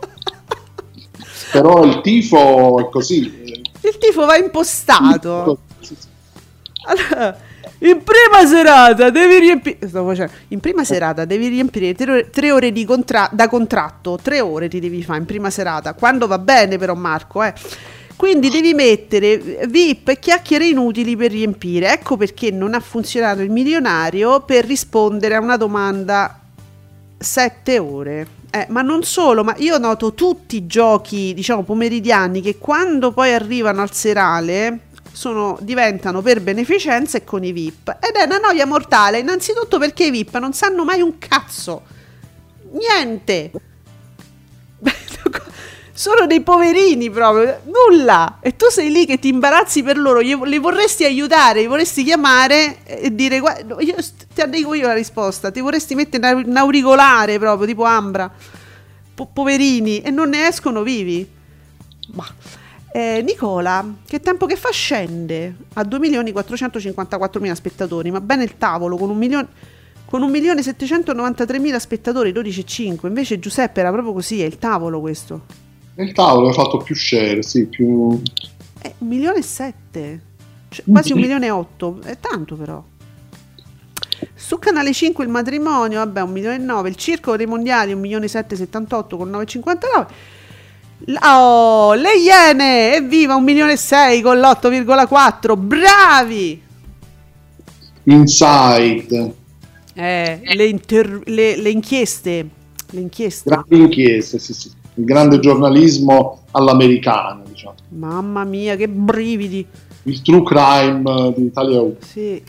[1.52, 3.44] Però il tifo è così.
[3.82, 5.60] Il tifo va impostato.
[6.88, 7.38] Allora,
[7.80, 9.78] in prima serata devi riempire.
[10.50, 14.18] In prima serata devi riempire tre, tre ore contra- da contratto.
[14.22, 15.94] Tre ore ti devi fare in prima serata.
[15.94, 17.54] Quando va bene, però, Marco, eh.
[18.16, 21.92] Quindi devi mettere VIP e chiacchiere inutili per riempire.
[21.92, 26.40] Ecco perché non ha funzionato il milionario per rispondere a una domanda
[27.18, 28.28] 7 ore.
[28.52, 33.34] Eh, ma non solo, ma io noto tutti i giochi, diciamo, pomeridiani che quando poi
[33.34, 34.80] arrivano al serale
[35.12, 37.98] sono, diventano per beneficenza e con i VIP.
[38.00, 41.82] Ed è una noia mortale, innanzitutto perché i VIP non sanno mai un cazzo.
[42.72, 43.52] Niente.
[45.98, 48.40] sono dei poverini proprio, nulla.
[48.42, 52.84] E tu sei lì che ti imbarazzi per loro, li vorresti aiutare, li vorresti chiamare
[52.84, 57.66] e dire, guarda, io, ti dico io la risposta, ti vorresti mettere un auricolare proprio,
[57.66, 58.30] tipo Ambra.
[59.16, 61.26] Po- poverini, e non ne escono vivi.
[62.12, 62.28] Ma.
[62.92, 69.18] Eh, Nicola, che tempo che fa scende a 2.454.000 spettatori, ma bene il tavolo con
[69.18, 73.08] 1.793.000 spettatori, 12,5.
[73.08, 75.64] Invece Giuseppe era proprio così, è il tavolo questo.
[75.98, 78.22] Nel tavolo ha fatto più share, sì, più...
[78.82, 80.22] Eh, un milione e sette,
[80.68, 82.84] cioè, quasi un milione e otto, è tanto però.
[84.34, 88.02] Su Canale 5 il matrimonio, vabbè, un milione e nove, il circo dei mondiali, un
[88.02, 90.08] milione e sette, settantotto con 9,59.
[91.24, 96.62] Oh, le Iene, evviva, un milione e sei con l'8,4, bravi!
[98.04, 99.34] Inside.
[99.94, 102.50] Eh, le, inter- le, le inchieste,
[102.90, 103.50] le inchieste.
[103.50, 107.42] Grandi inchieste, sì, sì il grande giornalismo all'americana.
[107.48, 107.76] Diciamo.
[107.90, 109.66] Mamma mia, che brividi!
[110.04, 111.96] Il true crime di Italia 1.
[112.00, 112.42] Sì,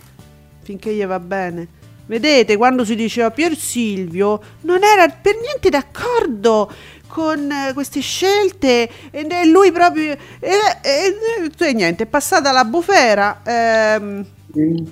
[0.62, 1.68] finché gli va bene.
[2.06, 6.70] Vedete, quando si diceva Pier Silvio non era per niente d'accordo
[7.08, 10.12] con eh, queste scelte e lui proprio...
[10.38, 10.50] E,
[10.82, 11.16] e,
[11.58, 13.40] e, niente, è passata la bufera.
[13.44, 14.24] Ehm,
[14.56, 14.86] mm.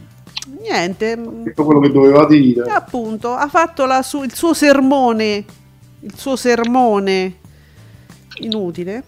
[0.60, 1.20] Niente.
[1.42, 2.68] Detto quello che doveva dire.
[2.68, 5.44] Appunto, ha fatto su, il suo sermone.
[6.00, 7.42] Il suo sermone
[8.40, 9.04] inutile.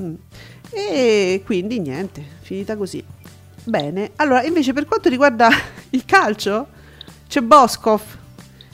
[0.00, 0.14] Mm.
[0.70, 3.02] E quindi niente, finita così.
[3.64, 5.48] Bene, allora invece per quanto riguarda
[5.90, 6.68] il calcio,
[7.28, 8.02] c'è Boskov,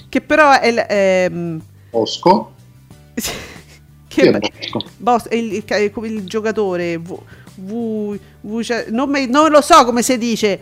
[0.09, 0.73] che però è...
[0.87, 1.59] è mm,
[1.91, 2.53] Bosco?
[4.09, 4.85] che è, Bosco?
[4.97, 7.19] Bos- è il, il, il, giocatore, v,
[7.57, 10.61] v, v, non, me, non, lo so come si dice,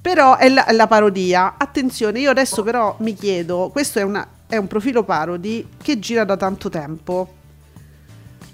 [0.00, 1.54] però è la, la, parodia.
[1.58, 6.24] Attenzione, io adesso però mi chiedo, questo è, una, è un profilo parodi che gira
[6.24, 7.42] da tanto tempo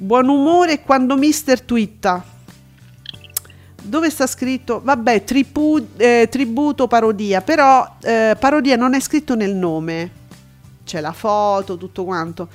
[0.02, 2.24] Buon umore quando mister twitta.
[3.82, 4.80] Dove sta scritto?
[4.82, 10.10] Vabbè, tripu, eh, tributo parodia, però eh, parodia non è scritto nel nome.
[10.86, 12.48] C'è la foto, tutto quanto.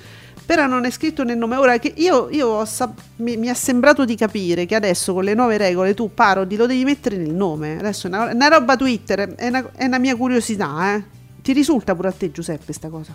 [0.43, 1.57] Però non è scritto nel nome.
[1.57, 5.35] Ora che io, io sap- mi, mi, è sembrato di capire che adesso con le
[5.35, 7.77] nuove regole tu parodi lo devi mettere nel nome.
[7.77, 11.03] Adesso è una, una roba Twitter, è una, è una mia curiosità, eh.
[11.45, 13.13] Ti risulta pure a te, Giuseppe, sta cosa?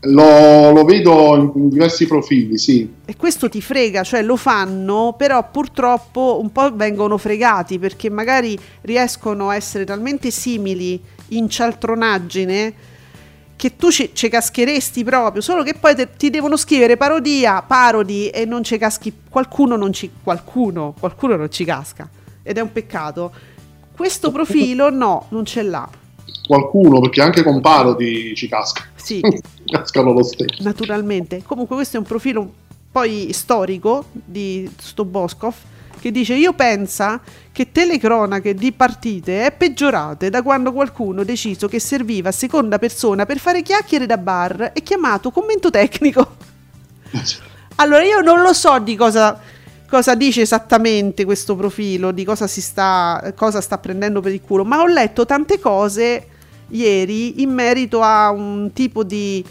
[0.00, 2.92] Lo, lo, vedo in diversi profili, sì.
[3.06, 8.58] E questo ti frega, cioè lo fanno, però purtroppo un po' vengono fregati perché magari
[8.82, 12.74] riescono a essere talmente simili in cialtronaggine
[13.56, 18.28] che tu ci, ci cascheresti proprio, solo che poi te, ti devono scrivere parodia, parodi
[18.28, 22.06] e non ci caschi, qualcuno non ci, qualcuno, qualcuno non ci casca
[22.42, 23.32] ed è un peccato.
[23.96, 25.88] Questo profilo no, non ce l'ha
[26.48, 28.82] qualcuno, perché anche con parodi ci casca.
[28.96, 29.20] Sì.
[29.66, 30.62] Cascano lo stesso.
[30.62, 31.42] Naturalmente.
[31.44, 32.52] Comunque questo è un profilo
[32.90, 35.54] poi storico di sto Boscov
[36.00, 37.20] che dice io penso
[37.52, 42.78] che telecronache di partite è peggiorate da quando qualcuno ha deciso che serviva a seconda
[42.78, 46.36] persona per fare chiacchiere da bar e chiamato commento tecnico.
[47.76, 49.38] allora io non lo so di cosa,
[49.88, 54.64] cosa dice esattamente questo profilo, di cosa si sta, cosa sta prendendo per il culo,
[54.64, 56.26] ma ho letto tante cose
[56.68, 59.44] ieri in merito a un tipo di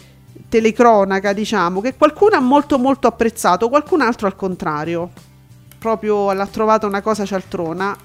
[0.48, 5.10] telecronaca, diciamo, che qualcuno ha molto molto apprezzato, qualcun altro al contrario.
[5.78, 7.96] Proprio l'ha trovata una cosa cialtrona.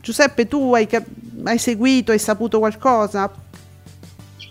[0.00, 1.06] Giuseppe, tu hai, cap-
[1.44, 3.30] hai seguito, hai saputo qualcosa?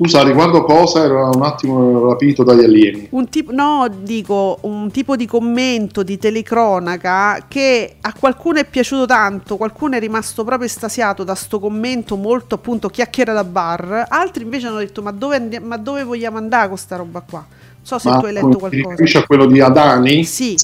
[0.02, 3.08] Scusa, riguardo cosa era un attimo rapito dagli alieni.
[3.12, 9.06] Un tipo, no, dico un tipo di commento di telecronaca che a qualcuno è piaciuto
[9.06, 14.42] tanto, qualcuno è rimasto proprio estasiato da sto commento molto appunto chiacchiera da bar, altri
[14.42, 17.46] invece hanno detto ma dove, andiamo, ma dove vogliamo andare con sta roba qua?
[17.48, 19.04] Non so se ma tu hai letto qualcosa.
[19.04, 20.24] Ti a quello di Adani?
[20.24, 20.58] Sì.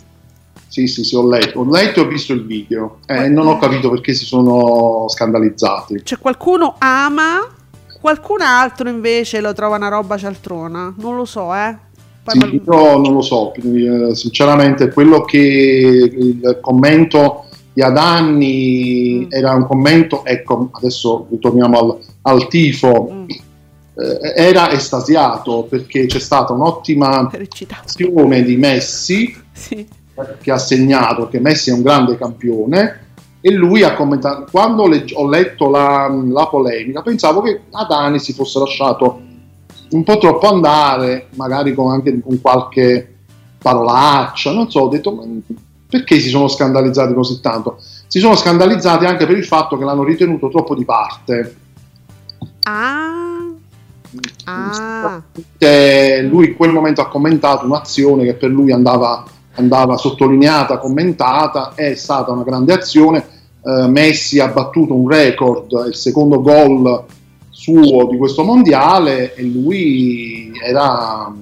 [0.68, 3.46] Sì, sì, sì, ho letto, ho letto e ho visto il video e eh, non
[3.46, 6.02] ho capito perché si sono scandalizzati.
[6.04, 7.56] Cioè qualcuno ama
[8.00, 10.94] Qualcun altro invece lo trova una roba cialtrona?
[10.98, 11.76] Non lo so, eh.
[12.28, 19.32] Sì, io non lo so, eh, sinceramente quello che il commento di Adanni mm.
[19.32, 23.30] era un commento, ecco, adesso ritorniamo al, al tifo, mm.
[23.30, 27.30] eh, era estasiato perché c'è stata un'ottima
[27.82, 29.88] azione di Messi sì.
[30.42, 33.07] che ha segnato che Messi è un grande campione
[33.48, 38.34] e lui ha commentato, quando le, ho letto la, la, polemica, pensavo che Adani si
[38.34, 39.22] fosse lasciato
[39.92, 43.20] un po' troppo andare, magari con, anche con qualche
[43.58, 45.26] parolaccia, non so, ho detto,
[45.90, 47.78] perché si sono scandalizzati così tanto?
[48.08, 51.56] Si sono scandalizzati anche per il fatto che l'hanno ritenuto troppo di parte.
[52.64, 53.46] Ah.
[54.44, 55.24] ah.
[56.24, 59.24] Lui in quel momento ha commentato un'azione che per lui andava,
[59.54, 63.36] andava sottolineata, commentata, è stata una grande azione
[63.68, 67.04] eh, Messi ha battuto un record, il secondo gol
[67.50, 71.34] suo di questo mondiale e lui era...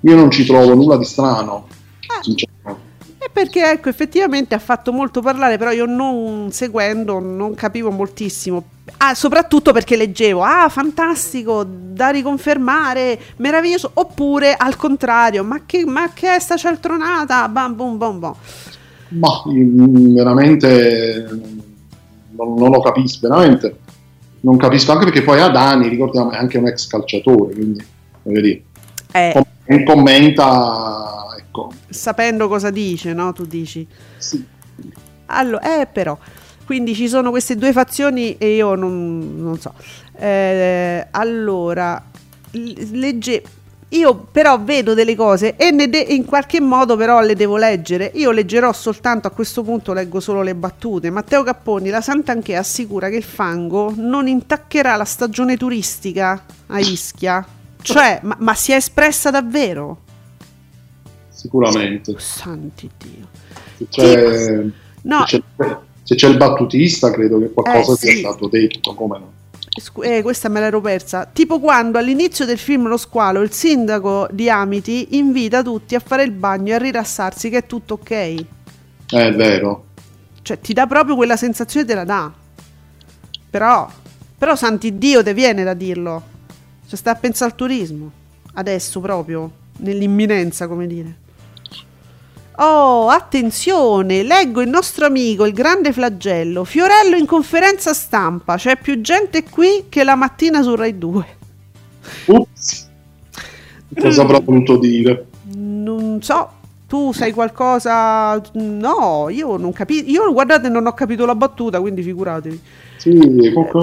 [0.00, 1.66] Io non ci trovo nulla di strano,
[2.06, 2.22] ah.
[2.22, 2.84] sinceramente.
[3.18, 8.62] E perché ecco, effettivamente ha fatto molto parlare, però io non seguendo non capivo moltissimo.
[8.98, 16.10] Ah, soprattutto perché leggevo, ah, fantastico, da riconfermare, meraviglioso, oppure al contrario, ma che, ma
[16.14, 18.34] che è sta cialtronata, bam, bum, bum, bum.
[19.08, 21.28] Ma veramente
[22.36, 23.78] non, non, lo capisco, veramente
[24.40, 27.84] non capisco, anche perché poi Adani, ricordiamo, è anche un ex calciatore, quindi
[28.22, 28.62] voglio dire,
[29.12, 31.72] eh, commenta, ecco.
[31.88, 33.32] Sapendo cosa dice, no?
[33.32, 33.86] Tu dici.
[34.18, 34.44] Sì.
[35.26, 36.16] Allora, eh però,
[36.64, 39.72] quindi ci sono queste due fazioni e io non, non so.
[40.16, 42.02] Eh, allora,
[42.52, 43.42] legge,
[43.96, 48.10] io però vedo delle cose e de- in qualche modo però le devo leggere.
[48.14, 51.10] Io leggerò soltanto a questo punto, leggo solo le battute.
[51.10, 57.44] Matteo Capponi, la Sant'Anché assicura che il fango non intaccherà la stagione turistica a Ischia.
[57.80, 59.98] Cioè, ma, ma si è espressa davvero?
[61.28, 62.12] Sicuramente.
[62.12, 63.28] Oh, santi Dio.
[63.76, 64.64] Se c'è,
[65.02, 65.26] no.
[65.26, 68.18] se, c'è, se c'è, il battutista, credo che qualcosa eh, sia sì.
[68.18, 69.32] stato detto, come no?
[70.02, 71.28] Eh, questa me l'ero persa.
[71.30, 76.22] Tipo quando all'inizio del film Lo squalo il sindaco di Amity invita tutti a fare
[76.22, 78.44] il bagno e a rilassarsi, che è tutto ok.
[79.08, 79.84] È vero.
[80.42, 82.32] Cioè, ti dà proprio quella sensazione, te la dà.
[83.50, 83.90] Però,
[84.38, 86.22] però, santi Dio, te viene da dirlo.
[86.86, 88.10] Cioè, sta a pensare al turismo.
[88.54, 91.24] Adesso proprio, nell'imminenza, come dire.
[92.58, 96.64] Oh, attenzione, leggo il nostro amico, il grande flagello.
[96.64, 101.26] Fiorello in conferenza stampa, c'è più gente qui che la mattina su Rai 2.
[102.26, 102.88] Ups.
[104.00, 105.26] Cosa avrà voluto dire?
[105.54, 106.50] Non so,
[106.88, 108.40] tu sai qualcosa?
[108.54, 110.08] No, io non capisco.
[110.08, 112.62] Io guardate, non ho capito la battuta, quindi figuratevi.
[112.96, 113.18] Sì,
[113.52, 113.80] comunque...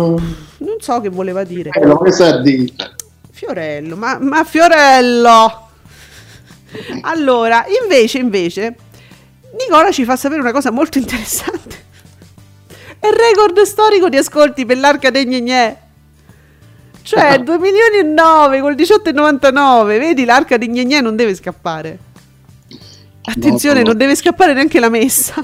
[0.57, 1.69] non so che voleva dire.
[1.69, 2.73] Eh.
[3.29, 5.62] Fiorello, ma, ma Fiorello!
[7.01, 8.75] Allora, invece, invece,
[9.59, 11.81] Nicola ci fa sapere una cosa molto interessante.
[12.99, 15.77] È il record storico di ascolti per l'arca dei Gnegnè.
[17.01, 19.85] Cioè, 2 milioni e 9 col 18,99.
[19.99, 21.99] Vedi, l'arca di Gnegnè non deve scappare.
[23.25, 23.87] Attenzione, no.
[23.87, 25.43] non deve scappare neanche la messa.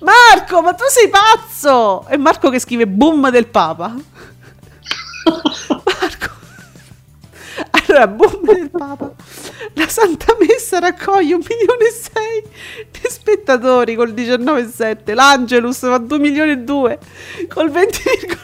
[0.00, 2.06] Marco, ma tu sei pazzo!
[2.06, 3.94] È Marco che scrive boom del Papa.
[7.92, 9.12] Allora, boom del Papa.
[9.74, 12.42] La Santa Messa raccoglie un milione e sei
[12.90, 15.12] di spettatori col 19,7.
[15.12, 16.98] L'Angelus fa 2 milioni e 2
[17.48, 18.38] col 20,8.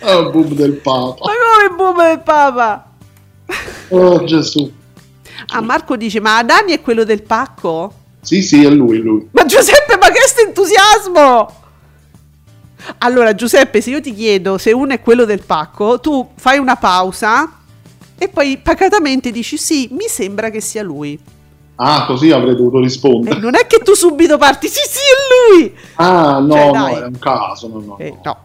[0.00, 1.24] È il boom del Papa.
[1.24, 2.90] Ma come boom del Papa?
[3.88, 4.70] Oh Gesù.
[5.46, 7.92] Ah, Marco dice, ma Adani è quello del pacco?
[8.20, 9.28] Sì, sì, è lui, lui.
[9.30, 11.62] Ma Giuseppe, ma che sto entusiasmo!
[12.98, 16.76] Allora, Giuseppe, se io ti chiedo se uno è quello del pacco, tu fai una
[16.76, 17.62] pausa
[18.16, 21.18] e poi pacatamente dici sì, mi sembra che sia lui.
[21.76, 23.36] Ah, così avrei dovuto rispondere.
[23.36, 25.74] Eh, non è che tu subito parti, sì, sì, è lui.
[25.94, 28.36] Ah, no, cioè, no, è un caso, no, no, eh, no.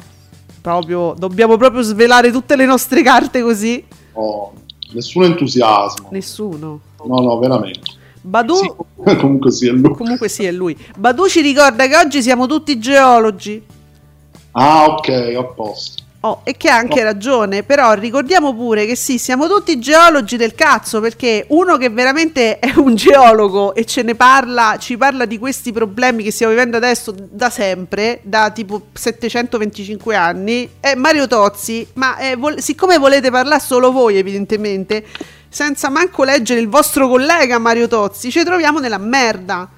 [0.61, 3.83] Proprio, dobbiamo proprio svelare tutte le nostre carte così.
[4.13, 4.53] Oh,
[4.93, 6.09] nessun entusiasmo.
[6.11, 6.79] Nessuno.
[7.05, 7.97] No, no, veramente.
[8.21, 8.71] Badu sì,
[9.17, 9.95] comunque sì, è lui.
[9.95, 10.75] Comunque sì, è lui.
[10.97, 13.63] Badu ci ricorda che oggi siamo tutti geologi.
[14.51, 16.03] Ah, ok, a posto.
[16.21, 17.03] Oh, e che ha anche oh.
[17.05, 22.59] ragione, però ricordiamo pure che sì, siamo tutti geologi del cazzo, perché uno che veramente
[22.59, 26.75] è un geologo e ce ne parla, ci parla di questi problemi che stiamo vivendo
[26.75, 33.31] adesso da sempre, da tipo 725 anni, è Mario Tozzi, ma è, vo- siccome volete
[33.31, 35.05] parlare solo voi evidentemente,
[35.47, 39.69] senza manco leggere il vostro collega Mario Tozzi, ci troviamo nella merda.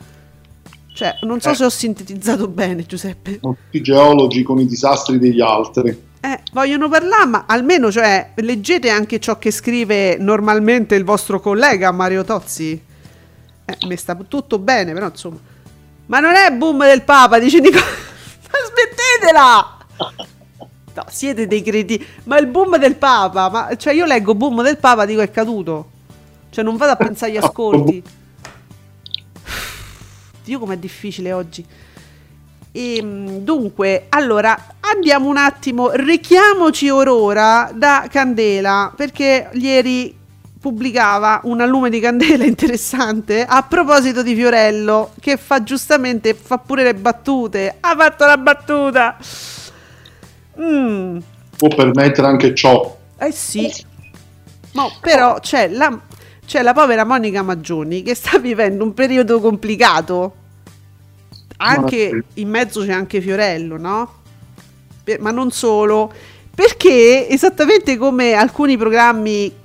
[0.94, 1.56] Cioè, non so eh.
[1.56, 3.40] se ho sintetizzato bene, Giuseppe.
[3.40, 6.10] Tutti geologi con i disastri degli altri.
[6.24, 11.92] Eh, vogliono parlare, ma almeno cioè, leggete anche ciò che scrive normalmente il vostro collega
[11.92, 12.80] Mario Tozzi.
[13.66, 15.40] Eh, mi sta tutto bene, però insomma.
[16.06, 17.82] Ma non è boom del Papa, dice Nicola.
[18.52, 19.78] Ma smettetela!
[20.94, 22.06] No, siete dei cretini.
[22.26, 25.90] Ma il boom del Papa, ma cioè io leggo boom del Papa, dico è caduto.
[26.52, 28.04] Cioè non vado a pensare agli ascolti.
[30.44, 31.66] Dio com'è difficile oggi.
[32.72, 40.18] E, ehm, dunque, allora andiamo un attimo, richiamoci Aurora da Candela perché ieri
[40.60, 46.84] pubblicava un lume di candela interessante a proposito di Fiorello che fa giustamente, fa pure
[46.84, 47.78] le battute.
[47.80, 49.18] Ha fatto la battuta.
[50.60, 51.18] Mm.
[51.58, 52.98] Può permettere anche ciò.
[53.18, 53.72] Eh sì.
[54.74, 56.00] No, però c'è la,
[56.46, 60.36] c'è la povera Monica Maggioni che sta vivendo un periodo complicato
[61.58, 64.21] anche in mezzo c'è anche Fiorello, no?
[65.04, 66.12] Per, ma non solo,
[66.54, 69.60] perché esattamente come alcuni programmi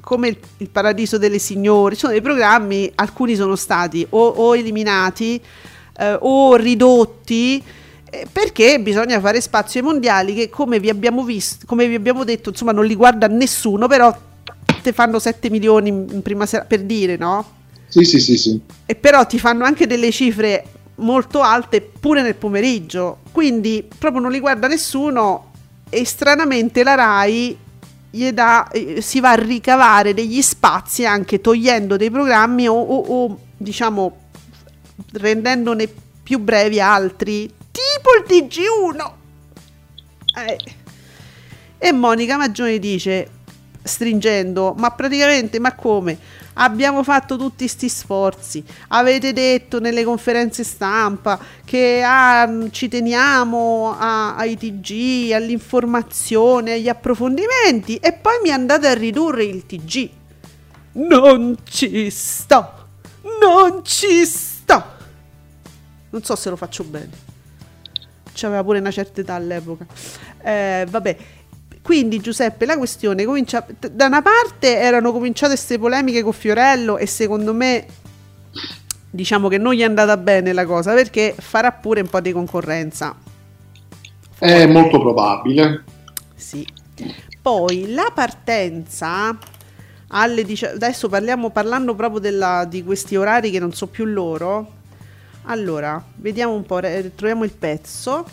[0.00, 5.40] come il, il, Paradiso delle Signore, sono dei programmi, alcuni sono stati o, o eliminati
[5.98, 7.62] eh, o ridotti
[8.10, 12.22] eh, perché bisogna fare spazio ai mondiali che come vi abbiamo visto, come vi abbiamo
[12.22, 14.16] detto, insomma non li guarda nessuno, però
[14.82, 17.62] te fanno 7 milioni in prima sera per dire, no?
[17.88, 18.60] Sì, sì, sì, sì.
[18.86, 20.64] E però ti fanno anche delle cifre
[20.96, 25.52] molto alte pure nel pomeriggio, quindi proprio non li guarda nessuno
[25.88, 27.58] e stranamente la RAI
[28.32, 33.38] dà, eh, si va a ricavare degli spazi anche togliendo dei programmi o, o, o
[33.56, 34.18] diciamo
[35.12, 35.88] rendendone
[36.22, 39.12] più brevi altri, tipo il TG1.
[40.36, 40.58] Eh.
[41.78, 43.28] E Monica Maggioni dice,
[43.82, 46.18] stringendo, ma praticamente, ma come?
[46.54, 54.36] Abbiamo fatto tutti questi sforzi, avete detto nelle conferenze stampa che ah, ci teniamo a,
[54.36, 60.10] ai TG, all'informazione, agli approfondimenti e poi mi andate a ridurre il TG.
[60.92, 62.86] Non ci sto,
[63.40, 64.84] non ci sto.
[66.10, 67.32] Non so se lo faccio bene.
[68.32, 69.86] C'aveva pure una certa età all'epoca.
[70.42, 71.16] Eh, vabbè,
[71.84, 73.62] quindi Giuseppe, la questione comincia
[73.92, 77.84] da una parte erano cominciate queste polemiche con Fiorello e secondo me
[79.10, 82.32] diciamo che non gli è andata bene la cosa perché farà pure un po' di
[82.32, 83.14] concorrenza.
[84.38, 85.84] È molto probabile.
[86.34, 86.66] Sì.
[87.42, 89.36] Poi la partenza
[90.08, 94.72] alle dic- adesso parliamo parlando proprio della, di questi orari che non so più loro.
[95.42, 98.24] Allora, vediamo un po', troviamo il pezzo.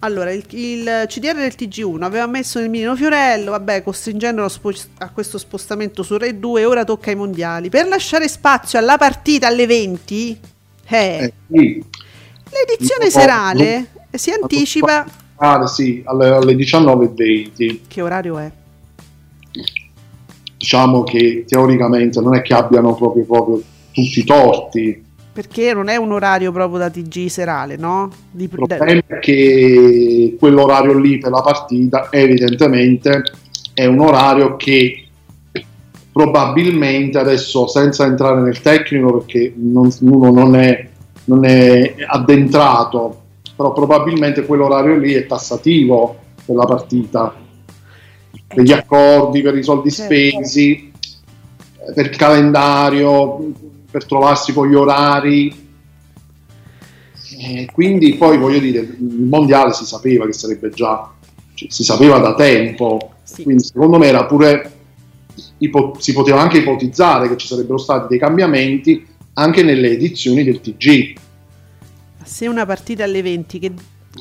[0.00, 4.48] Allora, il, il, CDR del TG1 aveva messo nel mirino Fiorello, vabbè, costringendolo
[4.98, 7.68] a questo spostamento su Rai 2 ora tocca ai mondiali.
[7.68, 10.40] Per lasciare spazio alla partita alle 20,
[10.86, 11.84] eh, eh sì.
[12.50, 15.04] l'edizione serale si anticipa...
[15.36, 17.80] Ah, sì, alle, alle 19.20.
[17.88, 18.50] Che orario è?
[20.58, 25.06] Diciamo che teoricamente non è che abbiano proprio, proprio tutti i torti
[25.38, 28.10] perché non è un orario proprio da TG serale, no?
[28.28, 28.42] Di...
[28.42, 33.22] Il problema è che quell'orario lì per la partita evidentemente
[33.72, 35.06] è un orario che
[36.10, 40.88] probabilmente adesso senza entrare nel tecnico perché non, uno non è,
[41.26, 43.22] non è addentrato,
[43.54, 47.32] però probabilmente quell'orario lì è tassativo per la partita,
[48.44, 50.12] per gli accordi, per i soldi certo.
[50.12, 50.90] spesi,
[51.94, 55.66] per il calendario, per trovarsi con gli orari.
[57.40, 61.10] E quindi poi voglio dire, il mondiale si sapeva che sarebbe già,
[61.54, 63.44] cioè, si sapeva da tempo, sì.
[63.44, 64.72] quindi secondo me era pure,
[65.58, 70.60] ipo, si poteva anche ipotizzare che ci sarebbero stati dei cambiamenti anche nelle edizioni del
[70.60, 71.18] TG.
[72.24, 73.72] Se una partita alle 20, che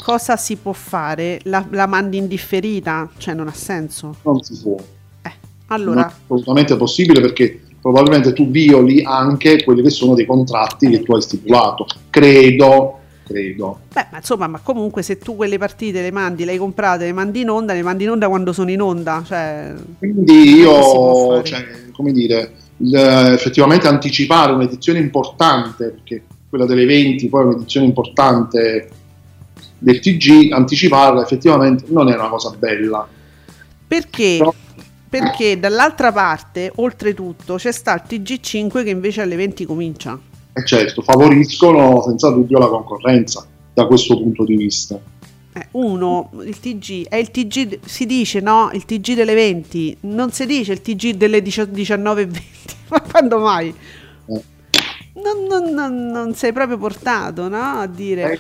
[0.04, 1.40] cosa si può fare?
[1.44, 3.10] La, la mandi indifferita?
[3.18, 4.16] Cioè non ha senso?
[4.22, 4.78] Non si può.
[5.24, 5.32] Eh,
[5.68, 6.02] allora...
[6.02, 11.04] Non è assolutamente possibile perché probabilmente tu violi anche quelli che sono dei contratti che
[11.04, 11.86] tu hai stipulato.
[12.10, 13.80] Credo, credo.
[13.94, 17.14] Beh, ma insomma, ma comunque se tu quelle partite le mandi, le hai comprate, le
[17.14, 19.24] mandi in onda, le mandi in onda quando sono in onda.
[19.26, 27.42] Cioè, Quindi io, cioè, come dire, effettivamente anticipare un'edizione importante, perché quella delle 20 poi
[27.42, 28.90] è un'edizione importante
[29.80, 33.08] del TG, anticiparla effettivamente non è una cosa bella.
[33.88, 34.36] Perché?
[34.40, 34.54] Però,
[35.10, 40.20] perché dall'altra parte, oltretutto, c'è sta il TG5 che invece alle 20 comincia.
[40.54, 45.00] E eh certo, favoriscono senza dubbio la concorrenza da questo punto di vista.
[45.54, 50.32] Eh, uno, il TG, è il TG, si dice no, il TG delle 20, non
[50.32, 52.42] si dice il TG delle 19 e 20,
[52.90, 53.68] ma quando mai?
[53.70, 54.44] Eh.
[55.14, 57.80] Non, non, non, non, sei proprio portato no?
[57.80, 58.34] a dire...
[58.34, 58.40] Eh,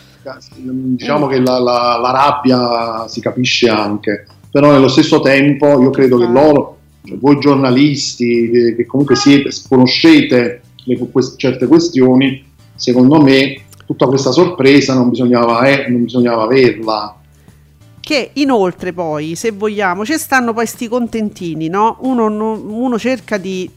[0.61, 6.17] diciamo che la, la, la rabbia si capisce anche però nello stesso tempo io credo
[6.17, 6.31] che ah.
[6.31, 12.43] loro, cioè voi giornalisti che comunque siete, conoscete le, certe questioni,
[12.75, 17.15] secondo me tutta questa sorpresa non bisognava, eh, non bisognava averla.
[17.99, 21.97] Che inoltre poi, se vogliamo, ci stanno poi sti contentini, no?
[22.01, 23.69] Uno, uno cerca di,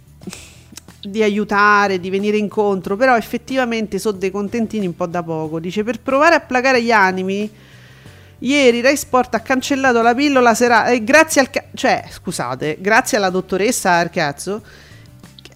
[1.02, 5.58] di aiutare, di venire incontro, però effettivamente sono dei contentini un po' da poco.
[5.58, 7.50] Dice, per provare a placare gli animi
[8.40, 13.16] Ieri Rai Sport ha cancellato la pillola serale e grazie al ca- cioè, scusate, grazie
[13.16, 14.62] alla dottoressa Arcazzo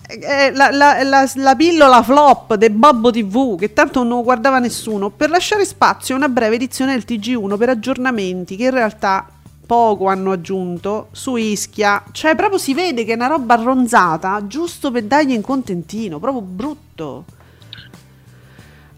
[0.07, 5.09] eh, la, la, la, la, pillola flop del Babbo TV che tanto non guardava nessuno
[5.09, 9.26] per lasciare spazio a una breve edizione del TG1 per aggiornamenti che in realtà
[9.66, 12.05] poco hanno aggiunto su Ischia.
[12.12, 16.43] Cioè proprio si vede che è una roba ronzata giusto per dargli in contentino proprio
[16.43, 17.24] brutto.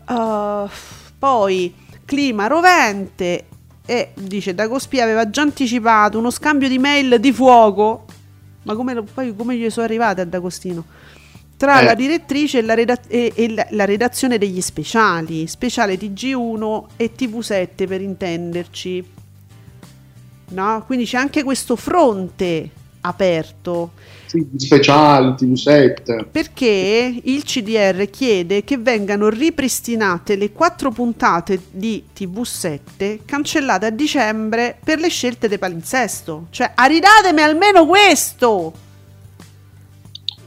[0.08, 0.68] Uh,
[1.18, 1.74] poi
[2.04, 3.46] clima rovente
[3.86, 8.04] e dice Dagospia aveva già anticipato uno scambio di mail di fuoco
[8.64, 10.84] ma come, poi come gli sono arrivate a D'Agostino
[11.56, 11.84] tra eh.
[11.84, 17.12] la direttrice e la, redat- e, e la, la, redazione degli speciali speciale TG1 e
[17.16, 19.10] TV7 per intenderci
[20.48, 20.82] no?
[20.84, 22.70] quindi c'è anche questo fronte
[23.06, 23.92] aperto
[24.26, 26.26] sì, speciali, TV7.
[26.30, 34.76] Perché il CDR chiede che vengano ripristinate le quattro puntate di TV7 cancellate a dicembre
[34.82, 36.48] per le scelte del palinsesto.
[36.50, 38.72] Cioè, aridatemi almeno questo!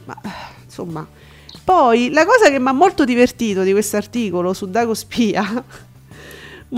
[0.04, 0.20] Ma,
[0.64, 1.06] insomma...
[1.62, 5.44] Poi, la cosa che mi ha molto divertito di questo articolo su Dago Spia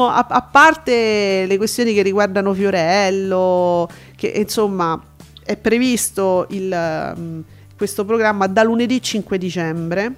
[0.01, 5.01] a, parte le questioni che riguardano Fiorello, che insomma
[5.45, 7.43] è previsto il, um,
[7.77, 10.15] questo programma da lunedì 5 dicembre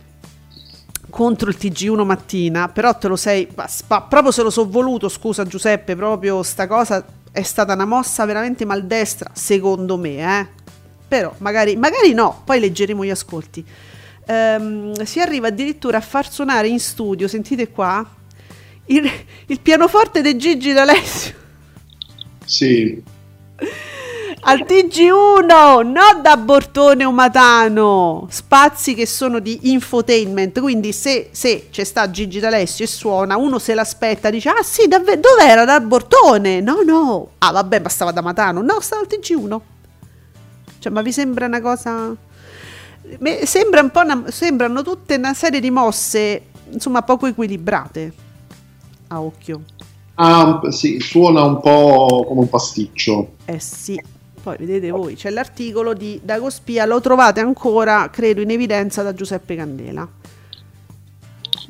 [1.11, 5.45] contro il TG1 mattina, però te lo sei, spa, proprio se lo so voluto, scusa
[5.45, 10.47] Giuseppe, proprio sta cosa è stata una mossa veramente maldestra, secondo me, eh.
[11.07, 13.65] Però magari, magari no, poi leggeremo gli ascolti.
[14.27, 18.09] Um, si arriva addirittura a far suonare in studio, sentite qua,
[18.87, 19.11] il,
[19.47, 21.35] il pianoforte di Gigi D'Alessio.
[22.45, 23.03] Sì
[24.41, 31.69] al TG1, non da Bortone o Matano, spazi che sono di infotainment, quindi se, se
[31.71, 35.81] c'è sta Gigi D'Alessio e suona, uno se l'aspetta, dice, ah sì, davvero, dov'era da
[35.81, 36.61] Bortone?
[36.61, 39.61] No, no, ah vabbè, ma stava da Matano, no, stava al TG1.
[40.79, 42.15] Cioè, ma vi sembra una cosa...
[43.45, 48.13] Sembra un po una, sembrano tutte una serie di mosse, insomma, poco equilibrate,
[49.09, 49.63] a occhio.
[50.15, 53.33] Ah, sì, suona un po' come un pasticcio.
[53.45, 54.01] Eh sì,
[54.45, 59.57] poi vedete voi, c'è l'articolo di Dagospia, lo trovate ancora, credo, in evidenza da Giuseppe
[59.57, 60.07] Candela.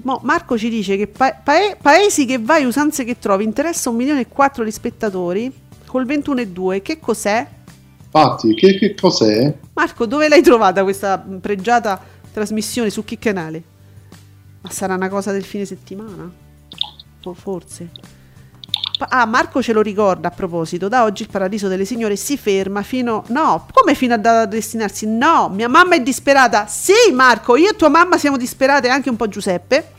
[0.02, 3.96] Mo Marco ci dice che pa- pa- paesi che vai, usanze che trovi, interessa un
[3.96, 5.52] milione e quattro di spettatori
[5.86, 6.82] col 21,2.
[6.82, 7.46] Che cos'è?
[8.06, 9.54] Infatti, che, che cos'è?
[9.74, 12.02] Marco, dove l'hai trovata questa pregiata
[12.32, 12.90] trasmissione?
[12.90, 13.62] Su che canale?
[14.62, 16.28] Ma sarà una cosa del fine settimana?
[17.22, 17.88] O forse.
[19.08, 20.88] Ah, Marco ce lo ricorda a proposito.
[20.88, 23.24] Da oggi il paradiso delle signore si ferma fino.
[23.28, 25.06] No, come fino a destinarsi?
[25.06, 26.66] No, mia mamma è disperata.
[26.66, 29.92] Sì, Marco, io e tua mamma siamo disperate, anche un po' Giuseppe.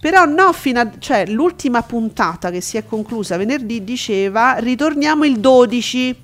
[0.00, 0.90] Però no, fino a.
[0.98, 6.16] cioè, l'ultima puntata che si è conclusa venerdì diceva ritorniamo il 12.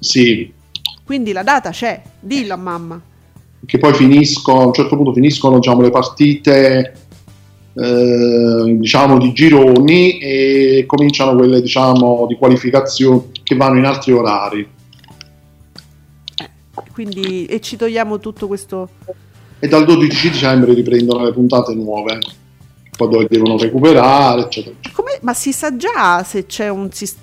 [0.00, 0.52] Sì.
[1.04, 3.00] Quindi la data c'è, dillo a mamma.
[3.64, 7.03] Che poi finiscono, a un certo punto finiscono diciamo, le partite
[7.74, 14.68] eh, diciamo di gironi e cominciano quelle diciamo di qualificazione che vanno in altri orari.
[16.92, 18.88] Quindi e ci togliamo tutto questo?
[19.58, 22.18] E dal 12 dicembre riprendono le puntate nuove.
[22.96, 27.22] Poi dove devono recuperare eccetera Come, ma si sa già se c'è un sistema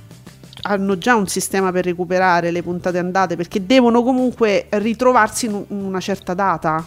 [0.64, 3.36] hanno già un sistema per recuperare le puntate andate?
[3.36, 6.86] Perché devono comunque ritrovarsi in una certa data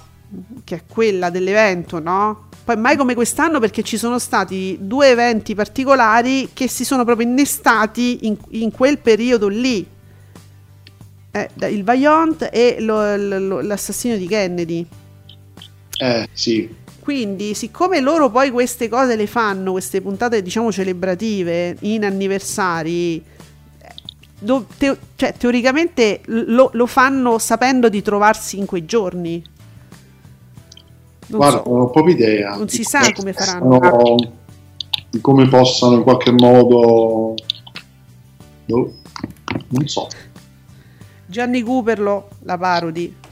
[0.62, 2.49] che è quella dell'evento, no?
[2.65, 7.27] Poi mai come quest'anno perché ci sono stati due eventi particolari che si sono proprio
[7.27, 9.87] innestati in, in quel periodo lì.
[11.31, 14.87] Eh, il Vaillant e lo, lo, l'assassinio di Kennedy.
[15.99, 16.83] Eh, sì.
[17.01, 23.23] Quindi, siccome loro poi queste cose le fanno, queste puntate diciamo celebrative in anniversari,
[24.39, 29.43] do, te, cioè, teoricamente lo, lo, fanno sapendo di trovarsi in quei giorni.
[31.35, 31.70] Non Guarda, so.
[31.70, 32.57] non ho proprio idea.
[32.57, 34.16] Non si sa come faranno.
[35.11, 37.35] Di come possano in qualche modo...
[38.66, 38.93] Boh,
[39.68, 40.09] non so.
[41.26, 43.22] Gianni Cooperlo, la parodi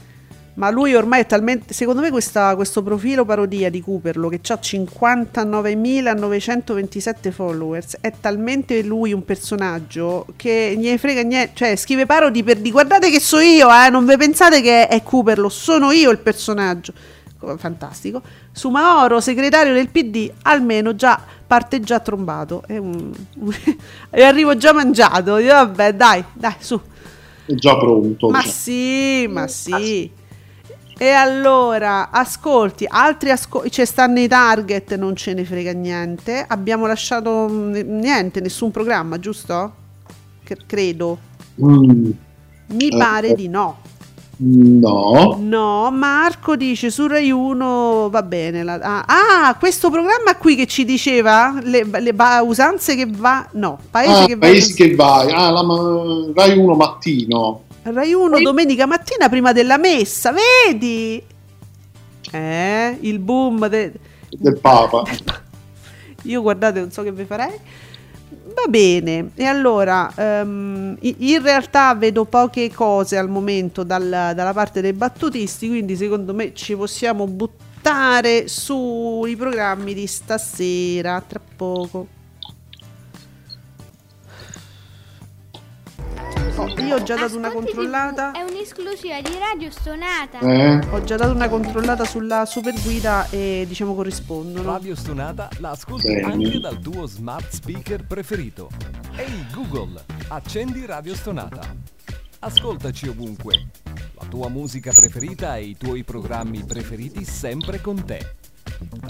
[0.55, 4.59] ma lui ormai è talmente secondo me questa, questo profilo parodia di Cooperlo che ha
[4.61, 12.59] 59.927 followers è talmente lui un personaggio che ne frega niente cioè scrive parodi per
[12.59, 16.19] di guardate che so io eh, non vi pensate che è Cooperlo sono io il
[16.19, 16.93] personaggio
[17.57, 18.21] fantastico
[18.51, 23.11] su Maoro segretario del PD almeno già parte già trombato è un,
[24.09, 26.79] e arrivo già mangiato io, vabbè dai dai su
[27.45, 28.51] è già pronto ma cioè.
[28.51, 30.21] sì ma sì
[30.95, 36.45] e allora, ascolti, altri ascolti, cioè stanno i target, non ce ne frega niente.
[36.47, 39.73] Abbiamo lasciato niente, nessun programma, giusto?
[40.43, 41.17] C- credo.
[41.61, 42.11] Mm.
[42.67, 43.35] Mi eh, pare eh.
[43.35, 43.79] di no.
[44.35, 45.37] No.
[45.39, 48.63] No, Marco dice su Rai 1 va bene.
[48.63, 53.47] La, ah, ah, questo programma qui che ci diceva le, le ba, usanze che va.
[53.53, 54.75] No, paese ah, che paesi va.
[54.75, 55.31] che vai.
[55.31, 55.63] Ah, la,
[56.33, 57.61] Rai 1 mattino.
[57.83, 61.21] Rai 1 domenica mattina prima della messa, vedi?
[62.31, 63.93] Eh, il boom de...
[64.29, 65.03] del Papa.
[66.23, 67.51] Io guardate, non so che vi farei.
[68.55, 74.79] Va bene, e allora um, in realtà vedo poche cose al momento dal, dalla parte
[74.79, 82.07] dei battutisti, quindi secondo me ci possiamo buttare sui programmi di stasera tra poco.
[86.55, 88.31] Oh, io ho già dato una controllata.
[88.31, 90.39] È un'esclusiva di Radio Stonata.
[90.39, 90.87] Eh?
[90.91, 94.71] Ho già dato una controllata sulla super guida e diciamo corrispondono.
[94.71, 96.31] Radio Stonata la ascolti Bene.
[96.31, 98.69] anche dal tuo smart speaker preferito.
[99.15, 101.61] Ehi Google, accendi Radio Stonata.
[102.39, 103.67] Ascoltaci ovunque.
[104.13, 108.35] La tua musica preferita e i tuoi programmi preferiti sempre con te.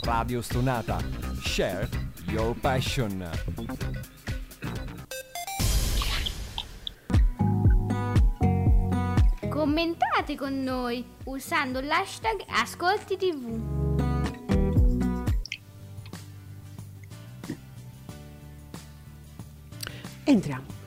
[0.01, 0.97] Radio Stonata.
[1.41, 1.89] Share
[2.27, 3.29] your passion.
[9.53, 13.61] Commentate con noi usando l'hashtag Ascolti TV.
[20.23, 20.82] Entriamo.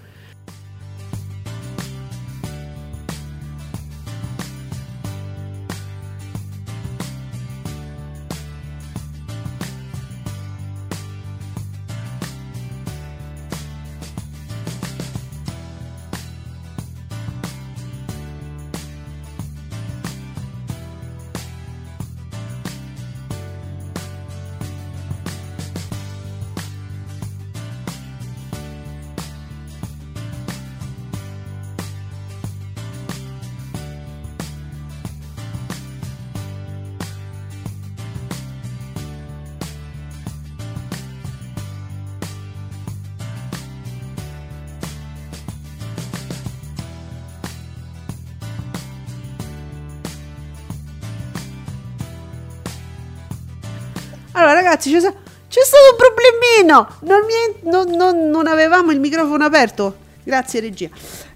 [54.77, 55.01] Ragazzi, c'è,
[55.49, 56.89] c'è stato un problemino.
[57.03, 59.97] Non, mi, non, non, non, avevamo il microfono aperto.
[60.23, 60.89] Grazie, regia.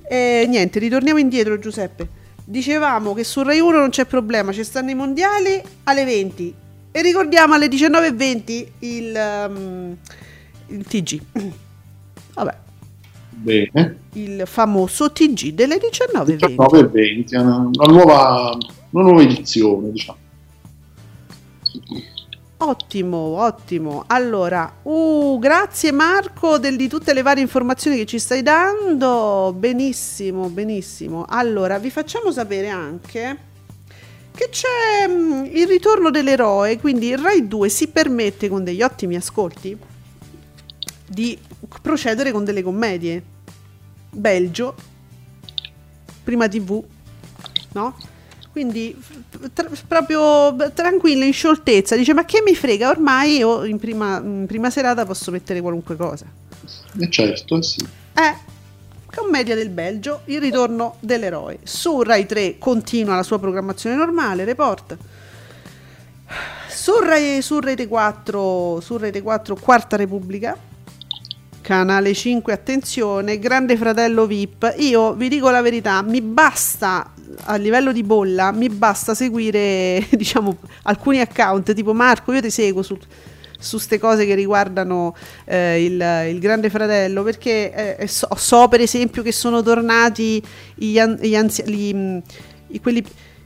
[0.03, 2.19] E, niente, ritorniamo indietro, Giuseppe.
[2.45, 6.55] Dicevamo che su Rai 1 non c'è problema, ci stanno i mondiali alle 20.
[6.93, 9.97] E ricordiamo alle 19.20 il, um,
[10.69, 11.21] il TG.
[12.35, 12.59] Vabbè.
[13.31, 13.97] Bene.
[14.15, 16.57] Il famoso TG delle 19.20.
[16.57, 18.59] 19.20, una, una, nuova,
[18.91, 20.19] una nuova edizione, diciamo.
[22.63, 24.05] Ottimo, ottimo.
[24.09, 29.55] Allora, uh, grazie Marco del, di tutte le varie informazioni che ci stai dando.
[29.57, 31.25] Benissimo, benissimo.
[31.27, 33.39] Allora, vi facciamo sapere anche
[34.35, 38.83] che c'è mh, mm, il ritorno dell'eroe, quindi il Rai 2 si permette con degli
[38.83, 39.79] ottimi ascolti
[41.09, 41.39] di
[41.81, 43.23] procedere con delle commedie.
[44.11, 44.75] Belgio,
[46.23, 46.85] prima TV,
[47.73, 47.97] no?
[48.53, 48.97] Quindi
[49.53, 54.47] tra, proprio tranquillo, in scioltezza, dice ma che mi frega, ormai io in prima, in
[54.47, 56.27] prima serata posso mettere qualunque cosa.
[56.99, 57.81] Eh certo, eh sì.
[58.15, 58.49] Eh,
[59.15, 61.59] Commedia del Belgio, il ritorno dell'eroe.
[61.63, 64.97] Su Rai 3 continua la sua programmazione normale, report.
[66.69, 70.57] Su, Rai, su, Rete 4, su Rete 4 Quarta Repubblica,
[71.61, 74.75] Canale 5, attenzione, Grande Fratello VIP.
[74.79, 77.13] Io vi dico la verità, mi basta
[77.45, 82.83] a livello di bolla, mi basta seguire, diciamo, alcuni account, tipo Marco, io ti seguo
[82.83, 82.99] su
[83.61, 85.15] su queste cose che riguardano
[85.45, 90.43] eh, il, il, Grande Fratello, perché eh, so, so, per esempio che sono tornati
[90.75, 92.23] gli, gli anziani,
[92.81, 93.05] quelli,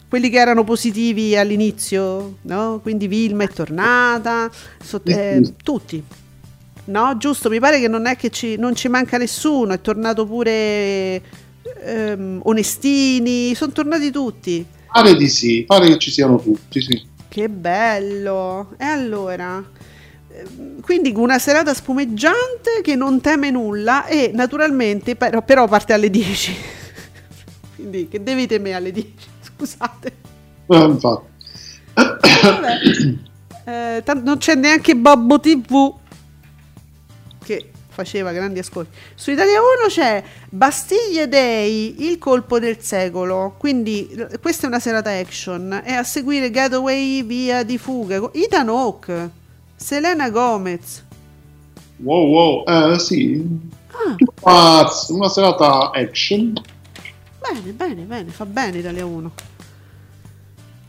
[0.08, 2.78] quelli, che erano positivi all'inizio, no?
[2.80, 4.48] quindi Vilma è tornata,
[4.80, 6.02] so, eh, tutti.
[6.86, 10.26] No, giusto, mi pare che non è che ci, non ci manca nessuno, è tornato
[10.26, 11.20] pure
[11.80, 14.64] ehm, Onestini, sono tornati tutti.
[14.90, 17.02] Pare di sì, pare che ci siano tutti, sì.
[17.28, 18.74] Che bello!
[18.78, 19.62] E allora,
[20.28, 26.10] ehm, quindi una serata spumeggiante che non teme nulla e naturalmente però, però parte alle
[26.10, 26.54] 10.
[27.74, 29.12] quindi che devi temere alle 10?
[29.56, 30.12] Scusate.
[30.66, 31.26] Eh, infatti.
[31.94, 32.78] Vabbè.
[33.66, 35.94] Eh, t- non c'è neanche Babbo TV
[37.94, 38.96] faceva grandi ascolti.
[39.14, 43.54] Su Italia 1 c'è Bastiglie Day, il colpo del secolo.
[43.56, 45.80] Quindi questa è una serata action.
[45.84, 48.30] E a seguire Getaway via di fuga.
[48.32, 49.30] Ethan Hawke,
[49.76, 51.04] Selena Gomez.
[51.98, 53.42] Wow, wow, eh sì.
[54.42, 54.90] Ah.
[55.08, 56.60] Una serata action.
[57.40, 59.32] Bene, bene, bene, fa bene Italia 1.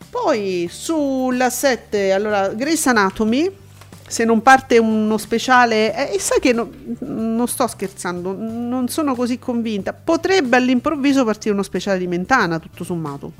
[0.09, 3.63] Poi sulla 7, allora Grace Anatomy
[4.07, 9.15] se non parte uno speciale, eh, e sai che no, non sto scherzando, non sono
[9.15, 9.93] così convinta.
[9.93, 13.31] Potrebbe all'improvviso partire uno speciale di Mentana, tutto sommato.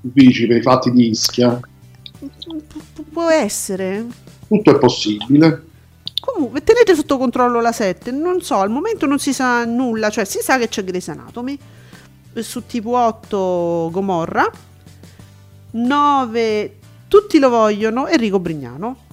[0.00, 1.58] Dici per i fatti di Ischia?
[2.18, 4.06] Pu- può essere.
[4.46, 5.64] Tutto è possibile.
[6.20, 8.10] Comunque, tenete sotto controllo la 7.
[8.10, 11.58] Non so, al momento non si sa nulla, cioè si sa che c'è Grey's Anatomy.
[12.34, 14.50] Su tipo 8 Gomorra.
[15.70, 16.78] 9
[17.08, 19.06] Tutti lo vogliono Enrico Brignano.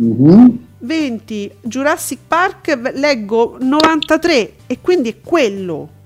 [0.00, 0.46] Mm-hmm.
[0.78, 6.00] 20 Jurassic Park leggo 93 e quindi è quello.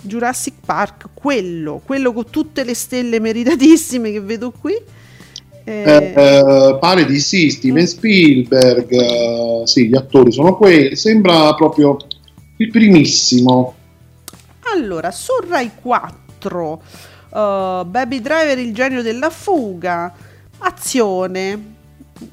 [0.00, 4.74] Jurassic Park quello quello con tutte le stelle meritatissime che vedo qui.
[5.64, 11.96] Eh, eh, pare di sì Steven Spielberg eh, sì gli attori sono quelli sembra proprio
[12.56, 13.74] il primissimo.
[14.72, 16.80] Allora su Rai 4 uh,
[17.84, 20.14] Baby Driver il genio della fuga
[20.58, 21.76] azione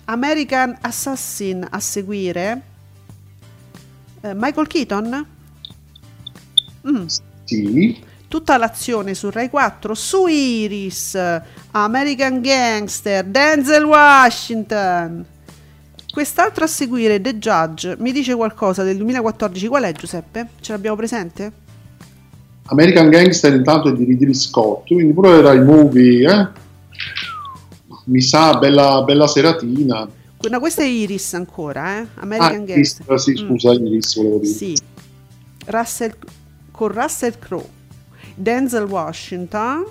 [0.05, 2.61] American Assassin a seguire.
[4.21, 5.27] Eh, Michael Keaton?
[6.89, 7.05] Mm.
[7.43, 8.03] Sì.
[8.27, 11.17] Tutta l'azione su Rai 4, su Iris,
[11.71, 15.25] American Gangster, Denzel Washington.
[16.11, 20.47] Quest'altro a seguire, The Judge, mi dice qualcosa del 2014, qual è Giuseppe?
[20.59, 21.51] Ce l'abbiamo presente?
[22.67, 26.47] American Gangster intanto è di Ridley Scott, quindi pure era i movie, eh?
[28.05, 30.07] Mi sa bella, bella seratina.
[30.47, 32.07] No, questa è Iris ancora, eh?
[32.15, 32.71] American ah.
[32.71, 33.47] Iris, sì, mm.
[33.47, 33.73] scusa.
[33.73, 34.53] Iris volevo dire.
[34.53, 34.77] Sì.
[35.65, 36.13] Russell,
[36.71, 37.67] con Russell Crowe,
[38.35, 39.85] Denzel Washington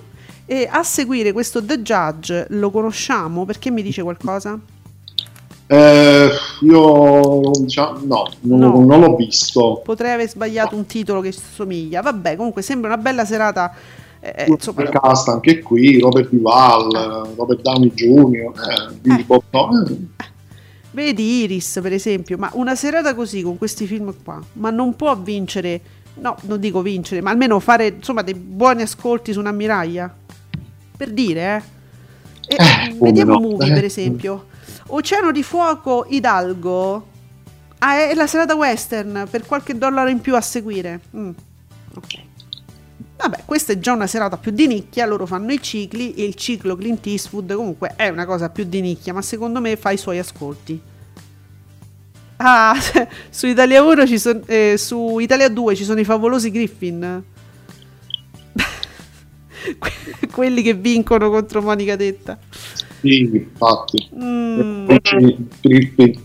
[0.45, 4.57] e a seguire questo The Judge lo conosciamo perché mi dice qualcosa?
[5.67, 6.29] Eh,
[6.61, 8.85] io diciamo, no, non, no.
[8.85, 9.81] non l'ho visto.
[9.83, 12.01] Potrei aver sbagliato un titolo che somiglia.
[12.01, 13.73] Vabbè, comunque sembra una bella serata
[14.33, 18.51] eh, insomma, cast anche qui, Robert Duval, Robert Downey Jr.
[19.03, 19.25] Eh, eh.
[19.27, 19.97] No, eh.
[20.91, 25.15] Vedi Iris per esempio, ma una serata così con questi film qua, ma non può
[25.15, 25.81] vincere,
[26.15, 30.13] no, non dico vincere, ma almeno fare insomma dei buoni ascolti su un'ammiraglia.
[30.97, 31.63] Per dire,
[32.47, 32.55] eh.
[32.55, 33.41] eh vediamo no.
[33.41, 34.47] movie per esempio.
[34.87, 37.13] Oceano di fuoco Hidalgo.
[37.79, 41.01] Ah, è la serata western per qualche dollaro in più a seguire.
[41.15, 41.29] Mm.
[41.95, 42.24] Ok.
[43.17, 46.35] Vabbè, questa è già una serata più di nicchia, loro fanno i cicli e il
[46.35, 49.97] ciclo Clint Eastwood comunque è una cosa più di nicchia, ma secondo me fa i
[49.97, 50.81] suoi ascolti.
[52.37, 52.75] Ah,
[53.29, 57.23] su Italia 1 ci sono eh, su Italia 2 ci sono i favolosi Griffin.
[60.31, 62.37] Quelli che vincono contro Monica Detta.
[62.99, 64.09] Sì, infatti.
[64.13, 64.87] Mm.
[65.61, 66.24] Griffin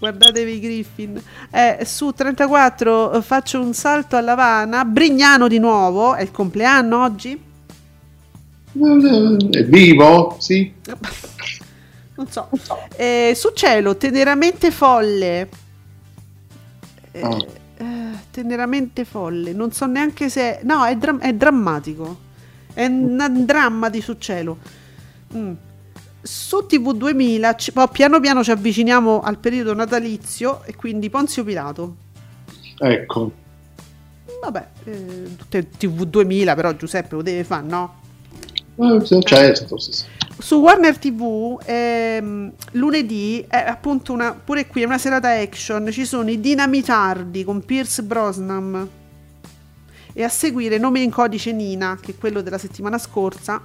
[0.00, 1.22] guardatevi Griffin.
[1.50, 4.84] Eh, su 34 eh, faccio un salto a Lavana.
[4.84, 7.40] Brignano di nuovo, è il compleanno oggi?
[8.72, 10.36] È vivo?
[10.40, 10.72] Sì.
[12.16, 12.48] non so.
[12.96, 15.48] Eh, su cielo, teneramente folle.
[17.12, 17.46] Eh, oh.
[18.30, 19.52] teneramente folle.
[19.52, 20.60] Non so neanche se...
[20.62, 22.28] No, è, dra- è drammatico.
[22.72, 24.58] È un dramma di su cielo.
[25.36, 25.52] Mm
[26.22, 31.96] su TV 2000 c- piano piano ci avviciniamo al periodo natalizio e quindi Ponzio Pilato.
[32.78, 33.32] Ecco.
[34.40, 37.98] Vabbè, eh, TV 2000 però Giuseppe lo deve fare, no?
[38.76, 40.04] Eh, certo, sì, sì.
[40.38, 46.06] su Warner TV ehm, lunedì è appunto una, pure qui è una serata action, ci
[46.06, 48.88] sono i dinamitardi con Pierce Brosnan
[50.14, 53.62] e a seguire Nome in codice Nina, che è quello della settimana scorsa,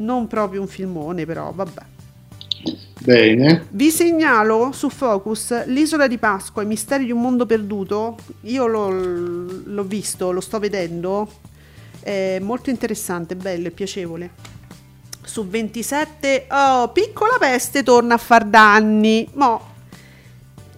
[0.00, 1.82] non proprio un filmone però, vabbè.
[3.02, 3.66] Bene.
[3.70, 8.18] Vi segnalo su Focus L'isola di Pasqua, i misteri di un mondo perduto.
[8.42, 11.28] Io l'ho, l'ho visto, lo sto vedendo.
[12.00, 14.30] È molto interessante, bello e piacevole.
[15.22, 19.26] Su 27, oh, piccola peste torna a far danni.
[19.34, 19.68] Mo,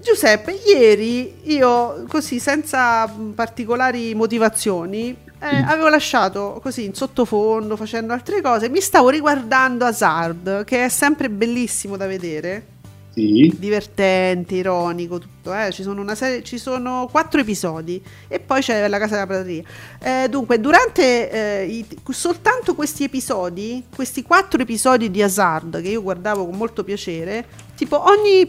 [0.01, 8.41] Giuseppe, ieri io così senza particolari motivazioni eh, avevo lasciato così in sottofondo facendo altre
[8.41, 8.69] cose.
[8.69, 12.67] Mi stavo riguardando Hazard, che è sempre bellissimo da vedere.
[13.13, 13.53] Sì.
[13.59, 15.53] Divertente, ironico, tutto.
[15.53, 15.71] Eh.
[15.73, 19.63] Ci, sono una serie, ci sono quattro episodi e poi c'è la casa della prateria.
[20.01, 26.03] Eh, dunque, durante eh, i, soltanto questi episodi, questi quattro episodi di Hazard che io
[26.03, 28.49] guardavo con molto piacere, tipo ogni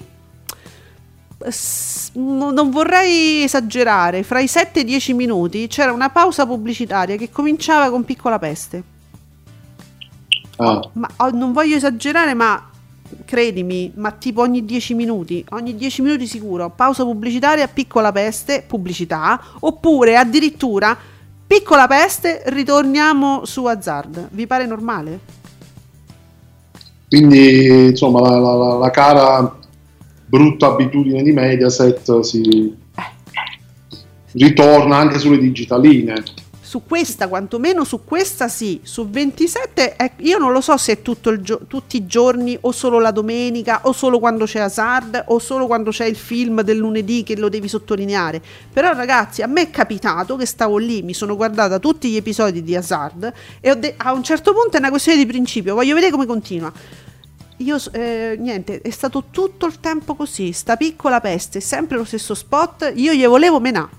[2.13, 7.29] non vorrei esagerare, fra i 7 e i 10 minuti c'era una pausa pubblicitaria che
[7.29, 8.83] cominciava con piccola peste.
[10.57, 10.79] Ah.
[10.93, 12.69] Ma oh, non voglio esagerare, ma
[13.25, 19.41] credimi, ma tipo ogni 10 minuti, ogni 10 minuti sicuro, pausa pubblicitaria, piccola peste, pubblicità,
[19.59, 20.97] oppure addirittura
[21.45, 24.29] piccola peste, ritorniamo su Hazard.
[24.31, 25.19] Vi pare normale?
[27.07, 29.61] Quindi, insomma, la, la, la cara
[30.33, 32.75] brutta abitudine di Mediaset si
[34.31, 36.23] ritorna anche sulle digitaline.
[36.59, 41.39] Su questa, quantomeno su questa sì, su 27 eh, io non lo so se è
[41.39, 45.67] gio- tutti i giorni o solo la domenica o solo quando c'è Hazard o solo
[45.67, 48.41] quando c'è il film del lunedì che lo devi sottolineare.
[48.73, 52.63] Però ragazzi, a me è capitato che stavo lì, mi sono guardata tutti gli episodi
[52.63, 56.11] di Hazard e de- a un certo punto è una questione di principio, voglio vedere
[56.11, 56.73] come continua
[57.57, 62.33] io eh, niente, è stato tutto il tempo così, sta piccola peste, sempre lo stesso
[62.33, 63.89] spot, io gli volevo menà.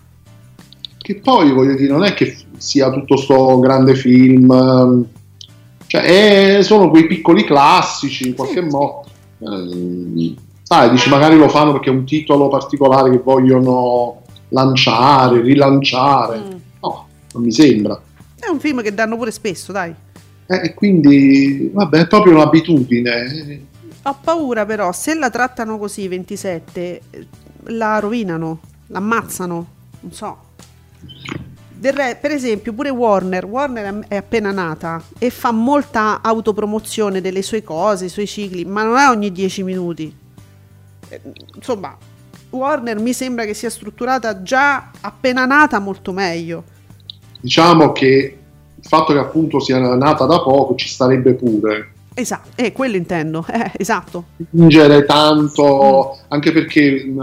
[0.98, 5.06] Che poi voglio dire, non è che sia tutto sto grande film,
[5.86, 8.68] cioè è, sono quei piccoli classici in qualche sì.
[8.68, 9.04] modo.
[9.38, 16.38] Eh, sai, dici magari lo fanno perché è un titolo particolare che vogliono lanciare, rilanciare.
[16.38, 16.58] Mm.
[16.80, 18.00] No, non mi sembra.
[18.38, 19.94] È un film che danno pure spesso, dai.
[20.46, 23.72] Eh, e quindi, vabbè, è proprio un'abitudine.
[24.02, 27.00] Ho paura però, se la trattano così 27,
[27.64, 29.66] la rovinano, l'ammazzano,
[30.00, 30.38] non so.
[31.80, 37.62] Re, per esempio, pure Warner, Warner è appena nata e fa molta autopromozione delle sue
[37.62, 40.14] cose, i suoi cicli, ma non è ogni 10 minuti.
[41.08, 41.20] Eh,
[41.54, 41.96] insomma,
[42.50, 46.64] Warner mi sembra che sia strutturata già appena nata molto meglio.
[47.40, 48.38] Diciamo che
[48.84, 51.92] il fatto che appunto sia nata da poco ci starebbe pure.
[52.12, 54.24] Esatto, è eh, quello intendo, eh, esatto.
[54.46, 56.24] Spingere tanto, mm.
[56.28, 57.20] anche perché mm,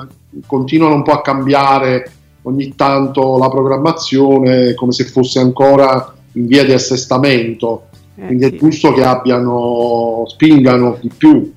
[0.48, 2.12] continuano un po' a cambiare
[2.44, 7.84] ogni tanto la programmazione come se fosse ancora in via di assestamento.
[8.16, 8.56] Eh, Quindi sì.
[8.56, 11.54] è giusto che abbiano, spingano di più.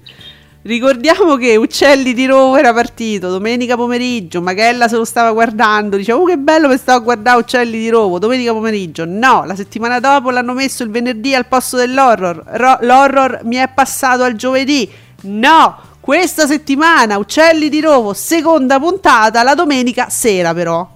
[0.67, 6.19] Ricordiamo che Uccelli di Roma era partito domenica pomeriggio, Magella se lo stava guardando, diceva
[6.19, 9.05] oh che bello che stavo a guardare Uccelli di Roma, domenica pomeriggio.
[9.07, 12.43] No, la settimana dopo l'hanno messo il venerdì al posto dell'horror.
[12.47, 14.91] Ro- l'horror mi è passato al giovedì.
[15.25, 20.94] No, questa settimana Uccelli di Rovo, seconda puntata, la domenica sera però.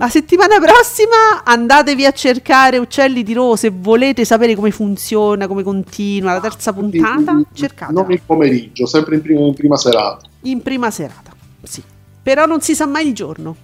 [0.00, 5.64] La settimana prossima andatevi a cercare Uccelli di Rose se volete sapere come funziona, come
[5.64, 7.42] continua la terza puntata.
[7.52, 7.92] Cercate.
[7.92, 10.20] Non il pomeriggio, sempre in prima, in prima, serata.
[10.42, 11.32] In prima serata,
[11.64, 11.82] sì.
[12.22, 13.56] Però non si sa mai il giorno.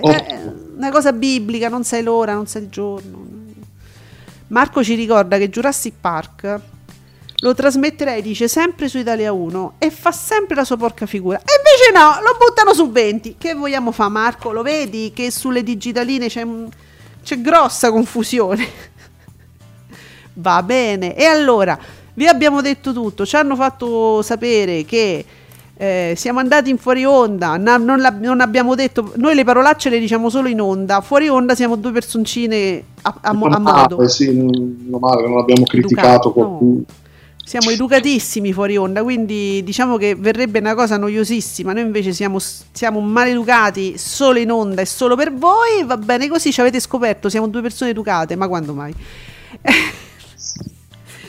[0.00, 0.08] Oh.
[0.08, 3.26] È una cosa biblica, non sai l'ora, non sai il giorno.
[4.48, 6.60] Marco ci ricorda che Jurassic Park
[7.44, 11.36] lo trasmetterei, dice, sempre su Italia 1 e fa sempre la sua porca figura.
[11.36, 13.36] E invece no, lo buttano su 20.
[13.36, 14.50] Che vogliamo fare, Marco?
[14.50, 16.46] Lo vedi che sulle digitaline c'è,
[17.22, 18.66] c'è grossa confusione.
[20.32, 21.14] Va bene.
[21.14, 21.78] E allora,
[22.14, 23.26] vi abbiamo detto tutto.
[23.26, 25.24] Ci hanno fatto sapere che...
[25.76, 29.90] Eh, siamo andati in fuori onda, na, non, la, non, abbiamo detto, noi le parolacce
[29.90, 34.06] le diciamo solo in onda, fuori onda siamo due personcine a, a, a, a modo.
[34.06, 36.74] Sì, non, male, non abbiamo criticato qualcuno.
[36.86, 37.02] No.
[37.44, 41.72] Siamo educatissimi fuori onda, quindi diciamo che verrebbe una cosa noiosissima.
[41.72, 45.84] Noi invece siamo, siamo maleducati solo in onda e solo per voi.
[45.84, 48.94] Va bene così, ci avete scoperto, siamo due persone educate, ma quando mai?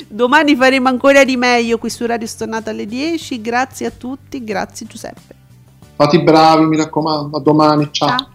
[0.07, 3.41] Domani faremo ancora di meglio qui su Radio Stornata alle 10.
[3.41, 5.36] Grazie a tutti, grazie Giuseppe.
[5.95, 7.38] Fate bravi, mi raccomando.
[7.38, 8.09] A domani, ciao.
[8.09, 8.34] ciao.